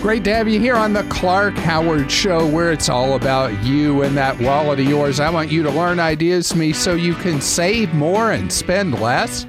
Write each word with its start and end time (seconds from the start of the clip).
Great 0.00 0.22
to 0.22 0.32
have 0.32 0.48
you 0.48 0.60
here 0.60 0.76
on 0.76 0.92
the 0.92 1.02
Clark 1.10 1.54
Howard 1.54 2.08
Show, 2.08 2.46
where 2.46 2.70
it's 2.70 2.88
all 2.88 3.16
about 3.16 3.52
you 3.64 4.02
and 4.02 4.16
that 4.16 4.40
wallet 4.40 4.78
of 4.78 4.86
yours. 4.86 5.18
I 5.18 5.28
want 5.28 5.50
you 5.50 5.64
to 5.64 5.70
learn 5.70 5.98
ideas 5.98 6.52
from 6.52 6.60
me 6.60 6.72
so 6.72 6.94
you 6.94 7.14
can 7.14 7.40
save 7.40 7.92
more 7.94 8.30
and 8.30 8.50
spend 8.50 9.00
less. 9.00 9.44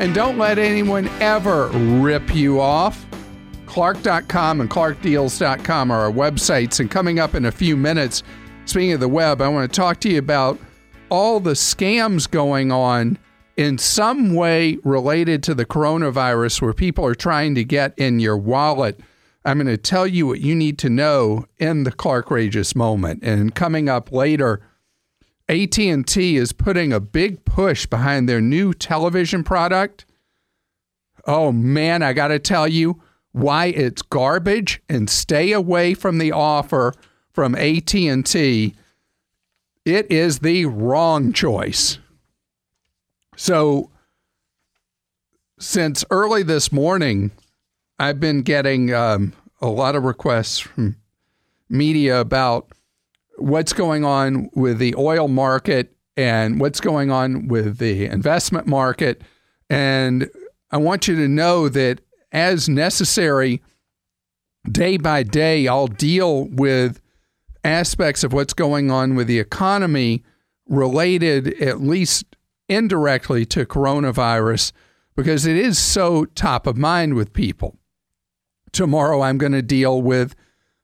And 0.00 0.12
don't 0.12 0.38
let 0.38 0.58
anyone 0.58 1.06
ever 1.20 1.68
rip 1.68 2.34
you 2.34 2.60
off. 2.60 3.06
Clark.com 3.66 4.60
and 4.60 4.68
ClarkDeals.com 4.68 5.92
are 5.92 6.00
our 6.00 6.10
websites. 6.10 6.80
And 6.80 6.90
coming 6.90 7.20
up 7.20 7.36
in 7.36 7.44
a 7.44 7.52
few 7.52 7.76
minutes, 7.76 8.24
speaking 8.64 8.94
of 8.94 9.00
the 9.00 9.08
web, 9.08 9.40
I 9.40 9.46
want 9.46 9.72
to 9.72 9.76
talk 9.76 10.00
to 10.00 10.10
you 10.10 10.18
about 10.18 10.58
all 11.10 11.38
the 11.38 11.52
scams 11.52 12.28
going 12.28 12.72
on 12.72 13.18
in 13.56 13.78
some 13.78 14.34
way 14.34 14.78
related 14.82 15.44
to 15.44 15.54
the 15.54 15.64
coronavirus 15.64 16.60
where 16.60 16.72
people 16.72 17.06
are 17.06 17.14
trying 17.14 17.54
to 17.54 17.62
get 17.62 17.96
in 17.96 18.18
your 18.18 18.36
wallet. 18.36 18.98
I'm 19.44 19.58
going 19.58 19.66
to 19.66 19.76
tell 19.76 20.06
you 20.06 20.26
what 20.26 20.40
you 20.40 20.54
need 20.54 20.78
to 20.78 20.90
know 20.90 21.46
in 21.58 21.84
the 21.84 21.92
Clark 21.92 22.28
Rageous 22.28 22.76
moment. 22.76 23.22
And 23.24 23.54
coming 23.54 23.88
up 23.88 24.12
later, 24.12 24.60
AT&T 25.48 26.36
is 26.36 26.52
putting 26.52 26.92
a 26.92 27.00
big 27.00 27.44
push 27.44 27.86
behind 27.86 28.28
their 28.28 28.40
new 28.40 28.72
television 28.72 29.42
product. 29.42 30.04
Oh 31.26 31.50
man, 31.52 32.02
I 32.02 32.12
got 32.12 32.28
to 32.28 32.38
tell 32.38 32.68
you 32.68 33.02
why 33.32 33.66
it's 33.66 34.02
garbage 34.02 34.80
and 34.88 35.10
stay 35.10 35.52
away 35.52 35.94
from 35.94 36.18
the 36.18 36.32
offer 36.32 36.94
from 37.32 37.54
AT&T. 37.54 38.74
It 39.84 40.10
is 40.10 40.38
the 40.38 40.66
wrong 40.66 41.32
choice. 41.32 41.98
So 43.36 43.90
since 45.58 46.04
early 46.10 46.42
this 46.42 46.70
morning, 46.70 47.32
I've 48.02 48.18
been 48.18 48.42
getting 48.42 48.92
um, 48.92 49.32
a 49.60 49.68
lot 49.68 49.94
of 49.94 50.02
requests 50.02 50.58
from 50.58 50.96
media 51.68 52.18
about 52.20 52.66
what's 53.38 53.72
going 53.72 54.04
on 54.04 54.50
with 54.54 54.78
the 54.78 54.96
oil 54.96 55.28
market 55.28 55.94
and 56.16 56.58
what's 56.58 56.80
going 56.80 57.12
on 57.12 57.46
with 57.46 57.78
the 57.78 58.06
investment 58.06 58.66
market. 58.66 59.22
And 59.70 60.28
I 60.72 60.78
want 60.78 61.06
you 61.06 61.14
to 61.14 61.28
know 61.28 61.68
that 61.68 62.00
as 62.32 62.68
necessary, 62.68 63.62
day 64.68 64.96
by 64.96 65.22
day, 65.22 65.68
I'll 65.68 65.86
deal 65.86 66.46
with 66.46 67.00
aspects 67.62 68.24
of 68.24 68.32
what's 68.32 68.52
going 68.52 68.90
on 68.90 69.14
with 69.14 69.28
the 69.28 69.38
economy 69.38 70.24
related, 70.66 71.62
at 71.62 71.80
least 71.80 72.34
indirectly, 72.68 73.46
to 73.46 73.64
coronavirus 73.64 74.72
because 75.14 75.46
it 75.46 75.56
is 75.56 75.78
so 75.78 76.24
top 76.24 76.66
of 76.66 76.76
mind 76.76 77.14
with 77.14 77.32
people. 77.32 77.78
Tomorrow, 78.72 79.20
I'm 79.22 79.38
going 79.38 79.52
to 79.52 79.62
deal 79.62 80.00
with 80.00 80.34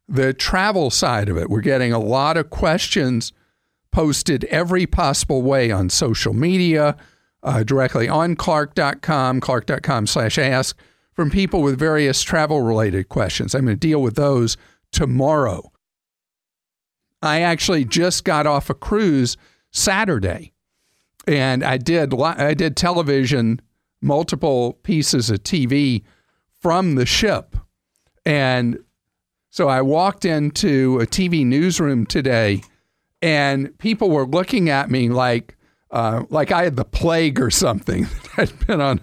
the 0.07 0.33
travel 0.33 0.91
side 0.91 1.29
of 1.29 1.37
it. 1.37 1.51
We're 1.51 1.61
getting 1.61 1.93
a 1.93 1.99
lot 1.99 2.37
of 2.37 2.51
questions 2.51 3.33
posted 3.91 4.45
every 4.45 4.87
possible 4.87 5.43
way 5.43 5.71
on 5.71 5.91
social 5.91 6.35
media, 6.35 6.97
uh, 7.43 7.63
directly 7.63 8.09
on 8.09 8.37
clark.com, 8.37 9.41
clark.com 9.41 10.07
slash 10.07 10.39
ask, 10.39 10.79
from 11.13 11.31
people 11.31 11.63
with 11.63 11.79
various 11.79 12.23
travel 12.23 12.63
related 12.63 13.09
questions. 13.09 13.55
I'm 13.55 13.65
going 13.65 13.77
to 13.77 13.81
deal 13.81 14.03
with 14.03 14.15
those 14.17 14.57
tomorrow. 14.93 15.73
I 17.23 17.41
actually 17.41 17.85
just 17.85 18.25
got 18.25 18.47
off 18.47 18.71
a 18.71 18.75
cruise 18.75 19.37
Saturday 19.71 20.53
and 21.29 21.63
I 21.63 21.77
did 21.77 22.15
I 22.15 22.55
did 22.55 22.77
television, 22.77 23.61
multiple 24.01 24.75
pieces 24.83 25.31
of 25.31 25.43
TV 25.43 26.03
from 26.61 26.95
the 26.95 27.07
ship. 27.07 27.57
And 28.29 28.81
so 29.49 29.71
I 29.71 29.81
walked 29.81 30.27
into 30.27 31.01
a 31.01 31.07
TV 31.07 31.47
newsroom 31.47 32.05
today, 32.05 32.63
and 33.23 33.77
people 33.79 34.11
were 34.11 34.27
looking 34.27 34.69
at 34.69 34.91
me 34.91 35.09
like 35.09 35.57
uh, 35.91 36.25
like 36.29 36.53
I 36.53 36.65
had 36.65 36.77
the 36.77 36.85
plague 36.85 37.41
or 37.41 37.51
something. 37.51 38.07
That 38.37 38.51
I'd 38.51 38.67
been 38.67 38.81
on 38.83 39.01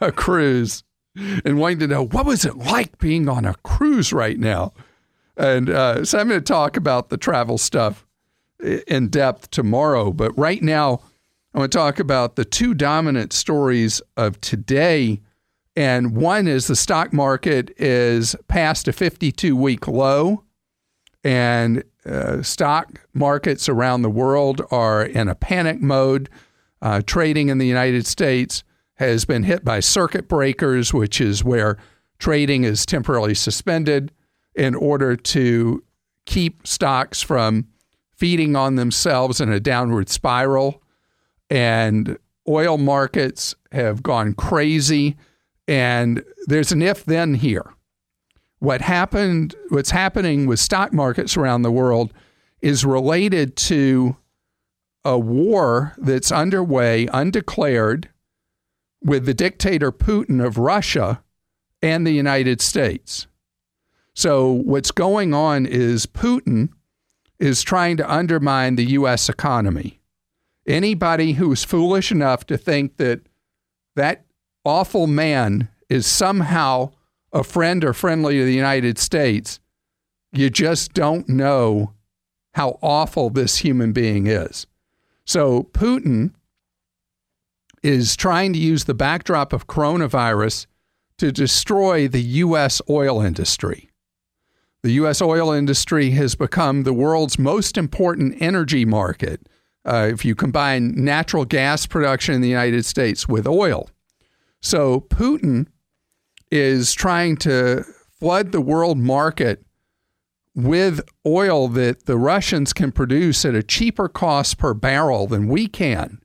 a 0.00 0.12
cruise 0.12 0.84
and 1.16 1.58
wanting 1.58 1.80
to 1.80 1.88
know 1.88 2.06
what 2.06 2.24
was 2.24 2.44
it 2.44 2.56
like 2.56 2.98
being 2.98 3.28
on 3.28 3.44
a 3.44 3.54
cruise 3.64 4.12
right 4.12 4.38
now. 4.38 4.72
And 5.36 5.68
uh, 5.68 6.04
so 6.04 6.18
I'm 6.18 6.28
going 6.28 6.40
to 6.40 6.44
talk 6.44 6.76
about 6.76 7.10
the 7.10 7.18
travel 7.18 7.58
stuff 7.58 8.06
in 8.86 9.08
depth 9.08 9.50
tomorrow. 9.50 10.12
But 10.12 10.38
right 10.38 10.62
now, 10.62 11.00
I 11.52 11.58
want 11.58 11.72
to 11.72 11.76
talk 11.78 11.98
about 11.98 12.36
the 12.36 12.44
two 12.44 12.74
dominant 12.74 13.32
stories 13.32 14.00
of 14.16 14.40
today 14.40 15.20
and 15.74 16.14
one 16.14 16.46
is 16.46 16.66
the 16.66 16.76
stock 16.76 17.12
market 17.12 17.72
is 17.78 18.36
past 18.48 18.88
a 18.88 18.92
52 18.92 19.56
week 19.56 19.88
low, 19.88 20.44
and 21.24 21.82
uh, 22.04 22.42
stock 22.42 23.00
markets 23.14 23.68
around 23.68 24.02
the 24.02 24.10
world 24.10 24.60
are 24.70 25.02
in 25.02 25.28
a 25.28 25.34
panic 25.34 25.80
mode. 25.80 26.28
Uh, 26.80 27.00
trading 27.06 27.48
in 27.48 27.58
the 27.58 27.66
United 27.66 28.06
States 28.06 28.64
has 28.96 29.24
been 29.24 29.44
hit 29.44 29.64
by 29.64 29.80
circuit 29.80 30.28
breakers, 30.28 30.92
which 30.92 31.20
is 31.20 31.44
where 31.44 31.78
trading 32.18 32.64
is 32.64 32.84
temporarily 32.84 33.34
suspended 33.34 34.12
in 34.54 34.74
order 34.74 35.16
to 35.16 35.82
keep 36.26 36.66
stocks 36.66 37.22
from 37.22 37.66
feeding 38.10 38.54
on 38.54 38.76
themselves 38.76 39.40
in 39.40 39.50
a 39.50 39.60
downward 39.60 40.08
spiral. 40.08 40.82
And 41.50 42.18
oil 42.48 42.78
markets 42.78 43.54
have 43.72 44.02
gone 44.02 44.34
crazy. 44.34 45.16
And 45.68 46.24
there's 46.46 46.72
an 46.72 46.82
if 46.82 47.04
then 47.04 47.34
here. 47.34 47.72
What 48.58 48.80
happened, 48.80 49.54
what's 49.70 49.90
happening 49.90 50.46
with 50.46 50.60
stock 50.60 50.92
markets 50.92 51.36
around 51.36 51.62
the 51.62 51.72
world 51.72 52.12
is 52.60 52.84
related 52.84 53.56
to 53.56 54.16
a 55.04 55.18
war 55.18 55.94
that's 55.98 56.30
underway, 56.30 57.08
undeclared, 57.12 58.08
with 59.02 59.26
the 59.26 59.34
dictator 59.34 59.90
Putin 59.90 60.44
of 60.44 60.58
Russia 60.58 61.22
and 61.82 62.06
the 62.06 62.12
United 62.12 62.60
States. 62.60 63.26
So, 64.14 64.52
what's 64.52 64.92
going 64.92 65.34
on 65.34 65.66
is 65.66 66.06
Putin 66.06 66.68
is 67.40 67.62
trying 67.62 67.96
to 67.96 68.08
undermine 68.08 68.76
the 68.76 68.84
U.S. 68.92 69.28
economy. 69.28 70.00
Anybody 70.66 71.32
who's 71.32 71.64
foolish 71.64 72.12
enough 72.12 72.46
to 72.46 72.56
think 72.56 72.98
that 72.98 73.22
that 73.96 74.26
awful 74.64 75.06
man 75.06 75.68
is 75.88 76.06
somehow 76.06 76.92
a 77.32 77.44
friend 77.44 77.84
or 77.84 77.92
friendly 77.92 78.38
to 78.38 78.44
the 78.44 78.54
United 78.54 78.98
States, 78.98 79.60
you 80.32 80.50
just 80.50 80.92
don't 80.92 81.28
know 81.28 81.92
how 82.54 82.78
awful 82.82 83.30
this 83.30 83.58
human 83.58 83.92
being 83.92 84.26
is. 84.26 84.66
So 85.24 85.64
Putin 85.72 86.32
is 87.82 88.16
trying 88.16 88.52
to 88.52 88.58
use 88.58 88.84
the 88.84 88.94
backdrop 88.94 89.52
of 89.52 89.66
coronavirus 89.66 90.66
to 91.18 91.32
destroy 91.32 92.08
the 92.08 92.22
U.S. 92.22 92.80
oil 92.88 93.20
industry. 93.20 93.90
The 94.82 94.92
U.S. 94.92 95.22
oil 95.22 95.52
industry 95.52 96.10
has 96.10 96.34
become 96.34 96.82
the 96.82 96.92
world's 96.92 97.38
most 97.38 97.78
important 97.78 98.40
energy 98.40 98.84
market. 98.84 99.40
Uh, 99.84 100.08
if 100.12 100.24
you 100.24 100.34
combine 100.34 100.92
natural 101.04 101.44
gas 101.44 101.86
production 101.86 102.34
in 102.34 102.40
the 102.40 102.48
United 102.48 102.84
States 102.84 103.28
with 103.28 103.46
oil, 103.46 103.88
so 104.62 105.00
Putin 105.00 105.66
is 106.50 106.94
trying 106.94 107.36
to 107.38 107.84
flood 108.18 108.52
the 108.52 108.60
world 108.60 108.98
market 108.98 109.64
with 110.54 111.00
oil 111.26 111.68
that 111.68 112.06
the 112.06 112.16
Russians 112.16 112.72
can 112.72 112.92
produce 112.92 113.44
at 113.44 113.54
a 113.54 113.62
cheaper 113.62 114.08
cost 114.08 114.58
per 114.58 114.74
barrel 114.74 115.26
than 115.26 115.48
we 115.48 115.66
can 115.66 116.20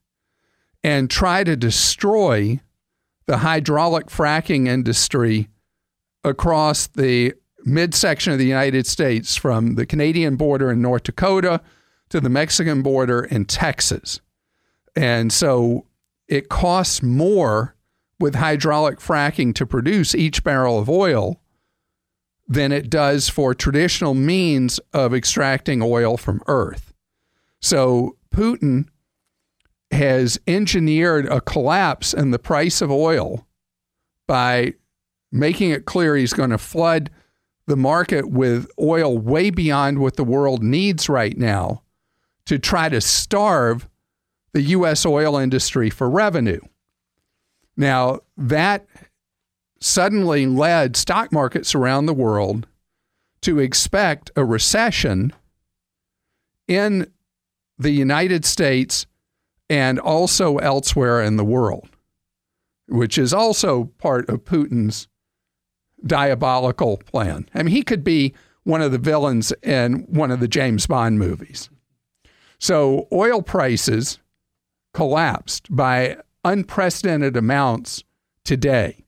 and 0.83 1.09
try 1.09 1.43
to 1.43 1.55
destroy 1.55 2.59
the 3.25 3.38
hydraulic 3.38 4.07
fracking 4.07 4.67
industry 4.67 5.50
across 6.23 6.88
the 6.88 7.33
midsection 7.63 8.33
of 8.33 8.39
the 8.39 8.45
United 8.45 8.85
States 8.85 9.35
from 9.35 9.75
the 9.75 9.85
Canadian 9.85 10.35
border 10.35 10.71
in 10.71 10.81
North 10.81 11.03
Dakota 11.03 11.62
to 12.09 12.19
the 12.19 12.29
Mexican 12.29 12.81
border 12.81 13.23
in 13.23 13.45
Texas. 13.45 14.21
And 14.95 15.31
so 15.31 15.85
it 16.27 16.50
costs 16.50 17.01
more 17.01 17.75
with 18.19 18.35
hydraulic 18.35 18.99
fracking 18.99 19.53
to 19.55 19.65
produce 19.65 20.15
each 20.15 20.43
barrel 20.43 20.79
of 20.79 20.89
oil 20.89 21.39
than 22.47 22.71
it 22.71 22.89
does 22.89 23.29
for 23.29 23.53
traditional 23.53 24.13
means 24.13 24.79
of 24.93 25.13
extracting 25.13 25.81
oil 25.81 26.17
from 26.17 26.41
earth. 26.47 26.93
So 27.61 28.15
Putin 28.33 28.87
has 29.91 30.39
engineered 30.47 31.25
a 31.27 31.41
collapse 31.41 32.13
in 32.13 32.31
the 32.31 32.39
price 32.39 32.81
of 32.81 32.91
oil 32.91 33.45
by 34.27 34.73
making 35.31 35.71
it 35.71 35.85
clear 35.85 36.15
he's 36.15 36.33
going 36.33 36.49
to 36.49 36.57
flood 36.57 37.09
the 37.67 37.77
market 37.77 38.29
with 38.29 38.69
oil 38.79 39.17
way 39.17 39.49
beyond 39.49 39.99
what 39.99 40.15
the 40.15 40.23
world 40.23 40.63
needs 40.63 41.09
right 41.09 41.37
now 41.37 41.83
to 42.45 42.57
try 42.57 42.87
to 42.87 43.01
starve 43.01 43.89
the 44.53 44.61
U.S. 44.61 45.05
oil 45.05 45.37
industry 45.37 45.89
for 45.89 46.09
revenue. 46.09 46.61
Now, 47.77 48.21
that 48.35 48.88
suddenly 49.79 50.47
led 50.47 50.95
stock 50.95 51.31
markets 51.31 51.75
around 51.75 52.07
the 52.07 52.13
world 52.13 52.68
to 53.41 53.59
expect 53.59 54.31
a 54.35 54.44
recession 54.44 55.31
in 56.68 57.12
the 57.77 57.91
United 57.91 58.44
States 58.44 59.06
and 59.69 60.00
also 60.00 60.57
elsewhere 60.57 61.21
in 61.21 61.38
the 61.38 61.45
world, 61.45 61.89
which 62.88 63.18
is 63.18 63.33
also 63.33 63.85
part 64.00 64.27
of 64.29 64.44
Putin's 64.44 65.07
diabolical 66.06 66.97
plan. 66.97 67.47
I 67.53 67.63
mean, 67.63 67.75
he 67.75 67.83
could 67.83 68.03
be 68.03 68.33
one 68.63 68.81
of 68.81 68.91
the 68.91 68.97
villains 68.97 69.53
in 69.63 70.06
one 70.09 70.31
of 70.31 70.39
the 70.39 70.47
James 70.47 70.88
Bond 70.88 71.19
movies. 71.19 71.69
So, 72.59 73.07
oil 73.12 73.41
prices 73.41 74.19
collapsed 74.94 75.68
by 75.69 76.18
unprecedented 76.47 77.35
amounts 77.35 78.03
today. 78.44 79.03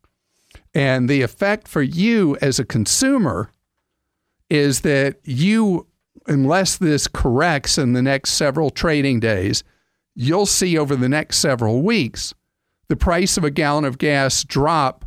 And 0.74 1.10
the 1.10 1.22
effect 1.22 1.68
for 1.68 1.82
you 1.82 2.38
as 2.42 2.60
a 2.60 2.66
consumer 2.66 3.52
is 4.50 4.82
that 4.82 5.20
you, 5.24 5.88
unless 6.28 6.78
this 6.78 7.08
corrects 7.08 7.78
in 7.78 7.94
the 7.94 8.02
next 8.02 8.32
several 8.32 8.70
trading 8.70 9.20
days, 9.20 9.64
you'll 10.16 10.46
see 10.46 10.78
over 10.78 10.96
the 10.96 11.10
next 11.10 11.38
several 11.38 11.82
weeks 11.82 12.34
the 12.90 12.96
price 12.96 13.38
of 13.38 13.44
a 13.44 13.52
gallon 13.52 13.86
of 13.86 13.98
gas 13.98 14.44
drop 14.44 15.06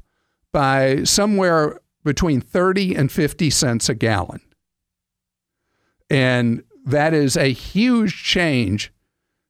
by 0.53 1.03
somewhere 1.05 1.81
between 2.05 2.41
30 2.41 2.95
and 2.95 3.13
50 3.13 3.51
cents 3.51 3.89
a 3.89 3.95
gallon. 3.95 4.41
And 6.09 6.63
that 6.85 7.15
is 7.15 7.37
a 7.37 7.53
huge 7.53 8.23
change 8.25 8.93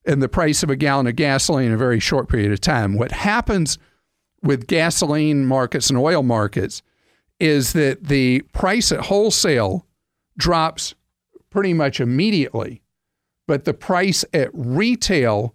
in 0.04 0.20
the 0.20 0.28
price 0.28 0.62
of 0.62 0.70
a 0.70 0.76
gallon 0.76 1.06
of 1.06 1.16
gasoline 1.16 1.66
in 1.66 1.72
a 1.72 1.78
very 1.78 2.00
short 2.00 2.28
period 2.28 2.52
of 2.52 2.60
time. 2.60 2.94
What 2.94 3.12
happens 3.12 3.78
with 4.42 4.66
gasoline 4.66 5.46
markets 5.46 5.90
and 5.90 5.98
oil 5.98 6.22
markets 6.22 6.82
is 7.38 7.72
that 7.72 8.04
the 8.04 8.40
price 8.52 8.92
at 8.92 9.00
wholesale 9.00 9.86
drops 10.36 10.94
pretty 11.50 11.74
much 11.74 12.00
immediately, 12.00 12.82
but 13.46 13.64
the 13.64 13.74
price 13.74 14.24
at 14.32 14.50
retail 14.52 15.54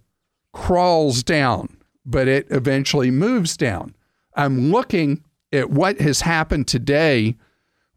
crawls 0.53 1.23
down, 1.23 1.77
but 2.05 2.27
it 2.27 2.47
eventually 2.49 3.11
moves 3.11 3.57
down. 3.57 3.95
I'm 4.35 4.71
looking 4.71 5.23
at 5.51 5.69
what 5.69 5.99
has 5.99 6.21
happened 6.21 6.67
today 6.67 7.35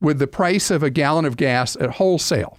with 0.00 0.18
the 0.18 0.26
price 0.26 0.70
of 0.70 0.82
a 0.82 0.90
gallon 0.90 1.24
of 1.24 1.36
gas 1.36 1.76
at 1.76 1.90
wholesale. 1.90 2.58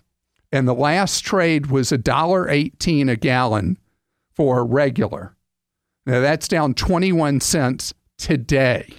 And 0.51 0.67
the 0.67 0.75
last 0.75 1.21
trade 1.21 1.67
was 1.67 1.91
$1.18 1.91 3.09
a 3.09 3.15
gallon 3.15 3.77
for 4.41 4.65
regular. 4.65 5.35
Now 6.07 6.19
that's 6.19 6.47
down 6.47 6.73
21 6.73 7.41
cents 7.41 7.93
today. 8.17 8.91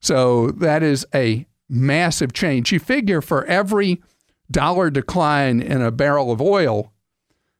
So 0.00 0.52
that 0.52 0.80
is 0.80 1.04
a 1.12 1.48
massive 1.68 2.32
change. 2.32 2.70
You 2.70 2.78
figure 2.78 3.20
for 3.20 3.44
every 3.46 4.00
dollar 4.48 4.90
decline 4.90 5.60
in 5.60 5.82
a 5.82 5.90
barrel 5.90 6.30
of 6.30 6.40
oil, 6.40 6.92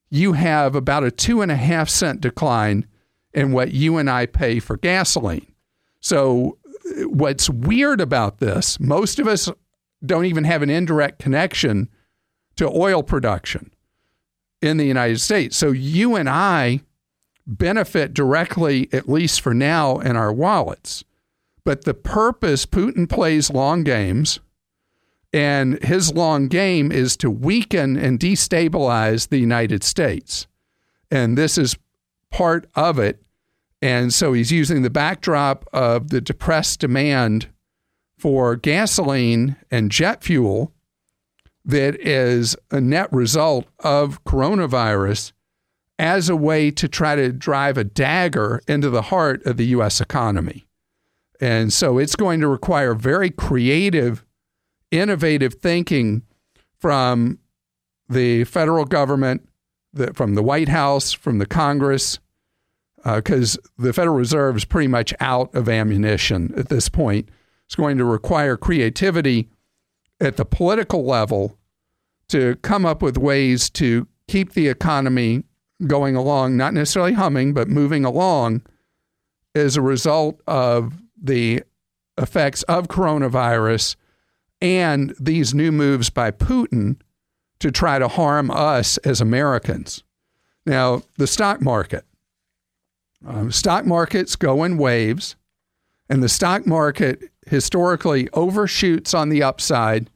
you 0.08 0.34
have 0.34 0.76
about 0.76 1.02
a 1.02 1.10
two 1.10 1.42
and 1.42 1.50
a 1.50 1.56
half 1.56 1.88
cent 1.88 2.20
decline 2.20 2.86
in 3.32 3.50
what 3.50 3.72
you 3.72 3.96
and 3.96 4.08
I 4.08 4.26
pay 4.26 4.60
for 4.60 4.76
gasoline. 4.76 5.52
So 5.98 6.58
what's 7.06 7.50
weird 7.50 8.00
about 8.00 8.38
this, 8.38 8.78
most 8.78 9.18
of 9.18 9.26
us 9.26 9.50
don't 10.06 10.26
even 10.26 10.44
have 10.44 10.62
an 10.62 10.70
indirect 10.70 11.18
connection 11.18 11.88
to 12.54 12.68
oil 12.68 13.02
production 13.02 13.73
in 14.64 14.78
the 14.78 14.86
United 14.86 15.20
States. 15.20 15.56
So 15.56 15.70
you 15.70 16.16
and 16.16 16.28
I 16.28 16.80
benefit 17.46 18.14
directly, 18.14 18.88
at 18.92 19.08
least 19.08 19.42
for 19.42 19.52
now, 19.52 19.98
in 19.98 20.16
our 20.16 20.32
wallets. 20.32 21.04
But 21.64 21.84
the 21.84 21.94
purpose, 21.94 22.64
Putin 22.64 23.08
plays 23.08 23.50
long 23.50 23.84
games, 23.84 24.40
and 25.32 25.82
his 25.82 26.14
long 26.14 26.48
game 26.48 26.90
is 26.90 27.16
to 27.18 27.30
weaken 27.30 27.96
and 27.96 28.18
destabilize 28.18 29.28
the 29.28 29.38
United 29.38 29.84
States. 29.84 30.46
And 31.10 31.36
this 31.36 31.58
is 31.58 31.76
part 32.30 32.66
of 32.74 32.98
it. 32.98 33.22
And 33.82 34.14
so 34.14 34.32
he's 34.32 34.52
using 34.52 34.82
the 34.82 34.90
backdrop 34.90 35.66
of 35.72 36.08
the 36.08 36.20
depressed 36.20 36.80
demand 36.80 37.48
for 38.16 38.56
gasoline 38.56 39.56
and 39.70 39.90
jet 39.90 40.24
fuel 40.24 40.73
that 41.64 41.98
is 42.00 42.56
a 42.70 42.80
net 42.80 43.12
result 43.12 43.66
of 43.80 44.22
coronavirus 44.24 45.32
as 45.98 46.28
a 46.28 46.36
way 46.36 46.70
to 46.70 46.88
try 46.88 47.14
to 47.14 47.32
drive 47.32 47.78
a 47.78 47.84
dagger 47.84 48.60
into 48.66 48.90
the 48.90 49.02
heart 49.02 49.44
of 49.46 49.56
the 49.56 49.66
U.S. 49.66 50.00
economy. 50.00 50.66
And 51.40 51.72
so 51.72 51.98
it's 51.98 52.16
going 52.16 52.40
to 52.40 52.48
require 52.48 52.94
very 52.94 53.30
creative, 53.30 54.24
innovative 54.90 55.54
thinking 55.54 56.22
from 56.78 57.38
the 58.08 58.44
federal 58.44 58.84
government, 58.84 59.48
the, 59.92 60.12
from 60.12 60.34
the 60.34 60.42
White 60.42 60.68
House, 60.68 61.12
from 61.12 61.38
the 61.38 61.46
Congress, 61.46 62.18
because 63.04 63.56
uh, 63.56 63.60
the 63.78 63.92
Federal 63.92 64.16
Reserve 64.16 64.56
is 64.56 64.64
pretty 64.64 64.88
much 64.88 65.14
out 65.20 65.54
of 65.54 65.68
ammunition 65.68 66.52
at 66.56 66.68
this 66.68 66.88
point. 66.88 67.28
It's 67.66 67.74
going 67.74 67.98
to 67.98 68.04
require 68.04 68.56
creativity 68.56 69.48
at 70.20 70.36
the 70.36 70.44
political 70.44 71.04
level 71.04 71.58
to 72.28 72.56
come 72.56 72.86
up 72.86 73.02
with 73.02 73.18
ways 73.18 73.68
to 73.70 74.06
keep 74.28 74.52
the 74.52 74.68
economy 74.68 75.44
going 75.86 76.16
along, 76.16 76.56
not 76.56 76.72
necessarily 76.72 77.12
humming, 77.12 77.52
but 77.52 77.68
moving 77.68 78.04
along 78.04 78.62
as 79.54 79.76
a 79.76 79.82
result 79.82 80.40
of 80.46 80.94
the 81.20 81.62
effects 82.16 82.62
of 82.64 82.88
coronavirus 82.88 83.96
and 84.60 85.14
these 85.20 85.52
new 85.52 85.72
moves 85.72 86.10
by 86.10 86.30
Putin 86.30 86.96
to 87.58 87.70
try 87.70 87.98
to 87.98 88.08
harm 88.08 88.50
us 88.50 88.96
as 88.98 89.20
Americans. 89.20 90.02
Now, 90.66 91.02
the 91.18 91.26
stock 91.26 91.60
market. 91.60 92.04
Um, 93.26 93.52
stock 93.52 93.84
markets 93.84 94.36
go 94.36 94.64
in 94.64 94.76
waves, 94.76 95.36
and 96.08 96.22
the 96.22 96.28
stock 96.28 96.66
market 96.66 97.30
historically 97.46 98.28
overshoots 98.32 99.14
on 99.14 99.28
the 99.28 99.42
upside 99.42 100.10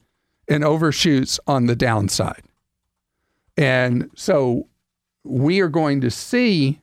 and 0.48 0.64
overshoots 0.64 1.38
on 1.46 1.66
the 1.66 1.76
downside. 1.76 2.42
And 3.56 4.10
so 4.14 4.68
we 5.24 5.60
are 5.60 5.68
going 5.68 6.00
to 6.00 6.10
see 6.10 6.80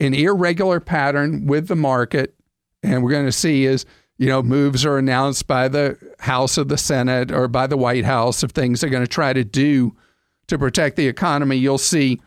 an 0.00 0.14
irregular 0.14 0.80
pattern 0.80 1.46
with 1.46 1.68
the 1.68 1.76
market, 1.76 2.34
and 2.82 3.02
we're 3.02 3.10
going 3.10 3.26
to 3.26 3.32
see 3.32 3.64
is 3.64 3.84
you 4.16 4.26
know 4.26 4.42
moves 4.42 4.84
are 4.84 4.98
announced 4.98 5.46
by 5.46 5.68
the 5.68 5.98
House 6.18 6.58
of 6.58 6.68
the 6.68 6.78
Senate 6.78 7.30
or 7.30 7.46
by 7.46 7.66
the 7.66 7.76
White 7.76 8.04
House 8.04 8.42
of 8.42 8.52
things 8.52 8.80
they're 8.80 8.90
going 8.90 9.04
to 9.04 9.08
try 9.08 9.32
to 9.32 9.44
do 9.44 9.94
to 10.48 10.58
protect 10.58 10.96
the 10.96 11.06
economy. 11.06 11.56
You'll 11.56 11.78
see 11.78 12.20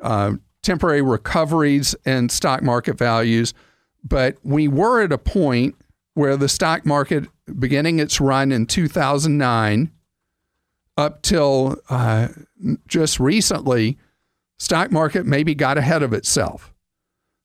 uh, 0.00 0.32
temporary 0.62 1.02
recoveries 1.02 1.94
in 2.04 2.28
stock 2.28 2.62
market 2.62 2.96
values, 2.98 3.54
but 4.02 4.36
we 4.42 4.66
were 4.66 5.02
at 5.02 5.12
a 5.12 5.18
point 5.18 5.76
where 6.16 6.38
the 6.38 6.48
stock 6.48 6.86
market, 6.86 7.28
beginning 7.58 7.98
its 7.98 8.22
run 8.22 8.50
in 8.50 8.64
2009 8.64 9.92
up 10.96 11.20
till 11.20 11.76
uh, 11.90 12.28
just 12.88 13.20
recently, 13.20 13.98
stock 14.58 14.90
market 14.90 15.26
maybe 15.26 15.54
got 15.54 15.76
ahead 15.76 16.02
of 16.02 16.14
itself 16.14 16.72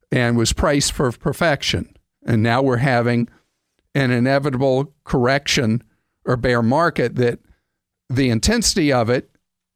and 0.10 0.38
was 0.38 0.54
priced 0.54 0.94
for 0.94 1.12
perfection. 1.12 1.94
And 2.26 2.42
now 2.42 2.62
we're 2.62 2.78
having 2.78 3.28
an 3.94 4.10
inevitable 4.10 4.94
correction 5.04 5.84
or 6.24 6.38
bear 6.38 6.64
market 6.64 7.16
that 7.16 7.40
the 8.10 8.30
intensity 8.30 8.94
of 8.94 9.10
it 9.10 9.30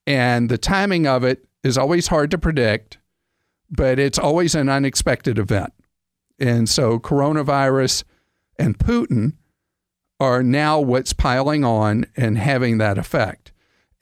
and 0.08 0.48
the 0.48 0.58
timing 0.58 1.06
of 1.06 1.26
it 1.26 1.46
is 1.66 1.78
always 1.78 2.08
hard 2.08 2.32
to 2.32 2.38
predict, 2.38 2.98
but 3.70 4.00
it's 4.00 4.18
always 4.18 4.56
an 4.56 4.70
unexpected 4.70 5.38
event. 5.38 5.74
And 6.40 6.70
so 6.70 6.98
coronavirus 6.98 8.06
and 8.58 8.78
Putin 8.78 9.34
are 10.20 10.42
now 10.42 10.80
what's 10.80 11.14
piling 11.14 11.64
on 11.64 12.06
and 12.16 12.38
having 12.38 12.78
that 12.78 12.98
effect. 12.98 13.52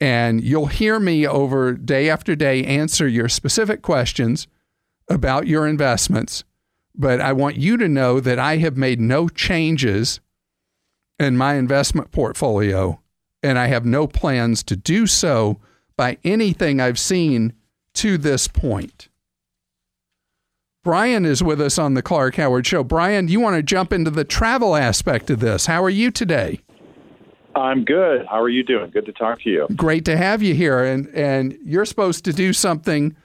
And 0.00 0.42
you'll 0.42 0.66
hear 0.66 1.00
me 1.00 1.26
over 1.26 1.72
day 1.72 2.08
after 2.08 2.36
day 2.36 2.64
answer 2.64 3.08
your 3.08 3.28
specific 3.28 3.82
questions 3.82 4.46
about 5.08 5.46
your 5.46 5.66
investments. 5.66 6.44
But 6.94 7.20
I 7.20 7.32
want 7.32 7.56
you 7.56 7.76
to 7.76 7.88
know 7.88 8.20
that 8.20 8.38
I 8.38 8.58
have 8.58 8.76
made 8.76 9.00
no 9.00 9.28
changes 9.28 10.20
in 11.18 11.36
my 11.36 11.54
investment 11.54 12.10
portfolio, 12.10 13.00
and 13.42 13.58
I 13.58 13.66
have 13.66 13.84
no 13.84 14.06
plans 14.06 14.62
to 14.64 14.76
do 14.76 15.06
so 15.06 15.60
by 15.96 16.18
anything 16.24 16.80
I've 16.80 16.98
seen 16.98 17.52
to 17.94 18.18
this 18.18 18.48
point. 18.48 19.08
Brian 20.84 21.24
is 21.24 21.42
with 21.42 21.62
us 21.62 21.78
on 21.78 21.94
the 21.94 22.02
Clark 22.02 22.36
Howard 22.36 22.66
Show. 22.66 22.84
Brian, 22.84 23.26
you 23.26 23.40
want 23.40 23.56
to 23.56 23.62
jump 23.62 23.90
into 23.90 24.10
the 24.10 24.22
travel 24.22 24.76
aspect 24.76 25.30
of 25.30 25.40
this? 25.40 25.64
How 25.64 25.82
are 25.82 25.90
you 25.90 26.10
today? 26.10 26.60
I'm 27.56 27.86
good. 27.86 28.26
How 28.26 28.38
are 28.38 28.50
you 28.50 28.62
doing? 28.62 28.90
Good 28.90 29.06
to 29.06 29.12
talk 29.12 29.40
to 29.42 29.50
you. 29.50 29.66
Great 29.74 30.04
to 30.04 30.16
have 30.16 30.42
you 30.42 30.54
here. 30.54 30.84
And 30.84 31.08
and 31.14 31.56
you're 31.64 31.86
supposed 31.86 32.24
to 32.26 32.34
do 32.34 32.52
something 32.52 33.16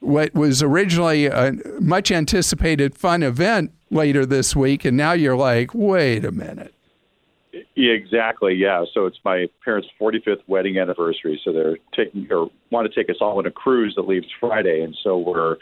what 0.00 0.34
was 0.34 0.62
originally 0.62 1.26
a 1.26 1.54
much 1.80 2.10
anticipated 2.10 2.94
fun 2.94 3.22
event 3.22 3.72
later 3.90 4.26
this 4.26 4.54
week 4.54 4.84
and 4.84 4.96
now 4.96 5.12
you're 5.12 5.36
like, 5.36 5.74
"Wait 5.74 6.26
a 6.26 6.32
minute." 6.32 6.74
Exactly. 7.74 8.54
Yeah. 8.54 8.84
So 8.92 9.06
it's 9.06 9.18
my 9.24 9.46
parents' 9.64 9.88
45th 9.98 10.42
wedding 10.46 10.78
anniversary. 10.78 11.40
So 11.42 11.52
they're 11.52 11.78
taking 11.96 12.26
or 12.30 12.50
want 12.70 12.92
to 12.92 12.94
take 12.94 13.08
us 13.08 13.16
all 13.22 13.38
on 13.38 13.46
a 13.46 13.50
cruise 13.50 13.94
that 13.96 14.06
leaves 14.06 14.26
Friday, 14.38 14.82
and 14.82 14.94
so 15.02 15.16
we're. 15.16 15.56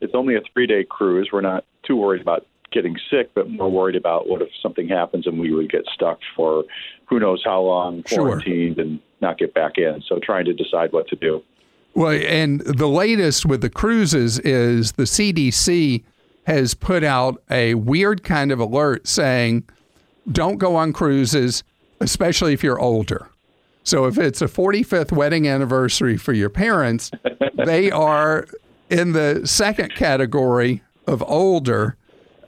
It's 0.00 0.14
only 0.14 0.36
a 0.36 0.40
three-day 0.52 0.86
cruise. 0.88 1.30
We're 1.32 1.40
not 1.40 1.64
too 1.84 1.96
worried 1.96 2.22
about 2.22 2.46
getting 2.72 2.96
sick, 3.10 3.30
but 3.34 3.48
more 3.48 3.70
worried 3.70 3.96
about 3.96 4.28
what 4.28 4.42
if 4.42 4.48
something 4.62 4.88
happens 4.88 5.26
and 5.26 5.38
we 5.38 5.52
would 5.52 5.70
get 5.70 5.84
stuck 5.94 6.18
for 6.34 6.64
who 7.06 7.18
knows 7.20 7.42
how 7.44 7.62
long, 7.62 8.02
quarantined, 8.02 8.76
sure. 8.76 8.84
and 8.84 9.00
not 9.20 9.38
get 9.38 9.54
back 9.54 9.78
in. 9.78 10.02
So 10.06 10.18
trying 10.22 10.44
to 10.46 10.52
decide 10.52 10.92
what 10.92 11.08
to 11.08 11.16
do. 11.16 11.42
Well, 11.94 12.10
and 12.10 12.60
the 12.60 12.88
latest 12.88 13.46
with 13.46 13.62
the 13.62 13.70
cruises 13.70 14.38
is 14.40 14.92
the 14.92 15.04
CDC 15.04 16.02
has 16.46 16.74
put 16.74 17.02
out 17.02 17.42
a 17.50 17.74
weird 17.74 18.22
kind 18.22 18.52
of 18.52 18.60
alert 18.60 19.06
saying 19.06 19.64
don't 20.30 20.58
go 20.58 20.76
on 20.76 20.92
cruises, 20.92 21.64
especially 22.00 22.52
if 22.52 22.62
you're 22.62 22.78
older. 22.78 23.30
So 23.84 24.06
if 24.06 24.18
it's 24.18 24.42
a 24.42 24.46
45th 24.46 25.12
wedding 25.12 25.48
anniversary 25.48 26.16
for 26.16 26.32
your 26.32 26.50
parents, 26.50 27.10
they 27.64 27.90
are 27.90 28.46
in 28.90 29.12
the 29.12 29.42
second 29.44 29.94
category 29.94 30.82
of 31.06 31.22
older. 31.22 31.96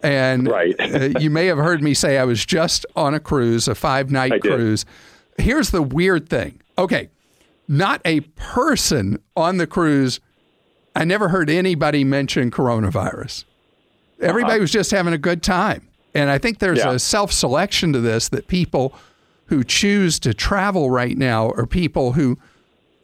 And 0.02 0.48
right. 0.48 0.76
uh, 0.78 1.18
you 1.18 1.30
may 1.30 1.46
have 1.46 1.58
heard 1.58 1.82
me 1.82 1.94
say 1.94 2.18
I 2.18 2.24
was 2.24 2.44
just 2.46 2.86
on 2.94 3.14
a 3.14 3.20
cruise, 3.20 3.66
a 3.66 3.74
five 3.74 4.10
night 4.10 4.40
cruise. 4.42 4.84
Here's 5.38 5.70
the 5.70 5.82
weird 5.82 6.28
thing. 6.28 6.60
Okay, 6.76 7.08
not 7.66 8.00
a 8.04 8.20
person 8.20 9.20
on 9.36 9.56
the 9.56 9.66
cruise. 9.66 10.20
I 10.94 11.04
never 11.04 11.28
heard 11.28 11.50
anybody 11.50 12.04
mention 12.04 12.50
coronavirus. 12.50 13.44
Everybody 14.20 14.54
uh-huh. 14.54 14.62
was 14.62 14.70
just 14.70 14.90
having 14.90 15.12
a 15.12 15.18
good 15.18 15.42
time. 15.42 15.88
And 16.14 16.30
I 16.30 16.38
think 16.38 16.58
there's 16.58 16.78
yeah. 16.78 16.92
a 16.92 16.98
self 16.98 17.32
selection 17.32 17.92
to 17.92 18.00
this 18.00 18.28
that 18.30 18.48
people 18.48 18.94
who 19.46 19.64
choose 19.64 20.18
to 20.20 20.34
travel 20.34 20.90
right 20.90 21.16
now 21.16 21.50
are 21.50 21.66
people 21.66 22.12
who 22.12 22.38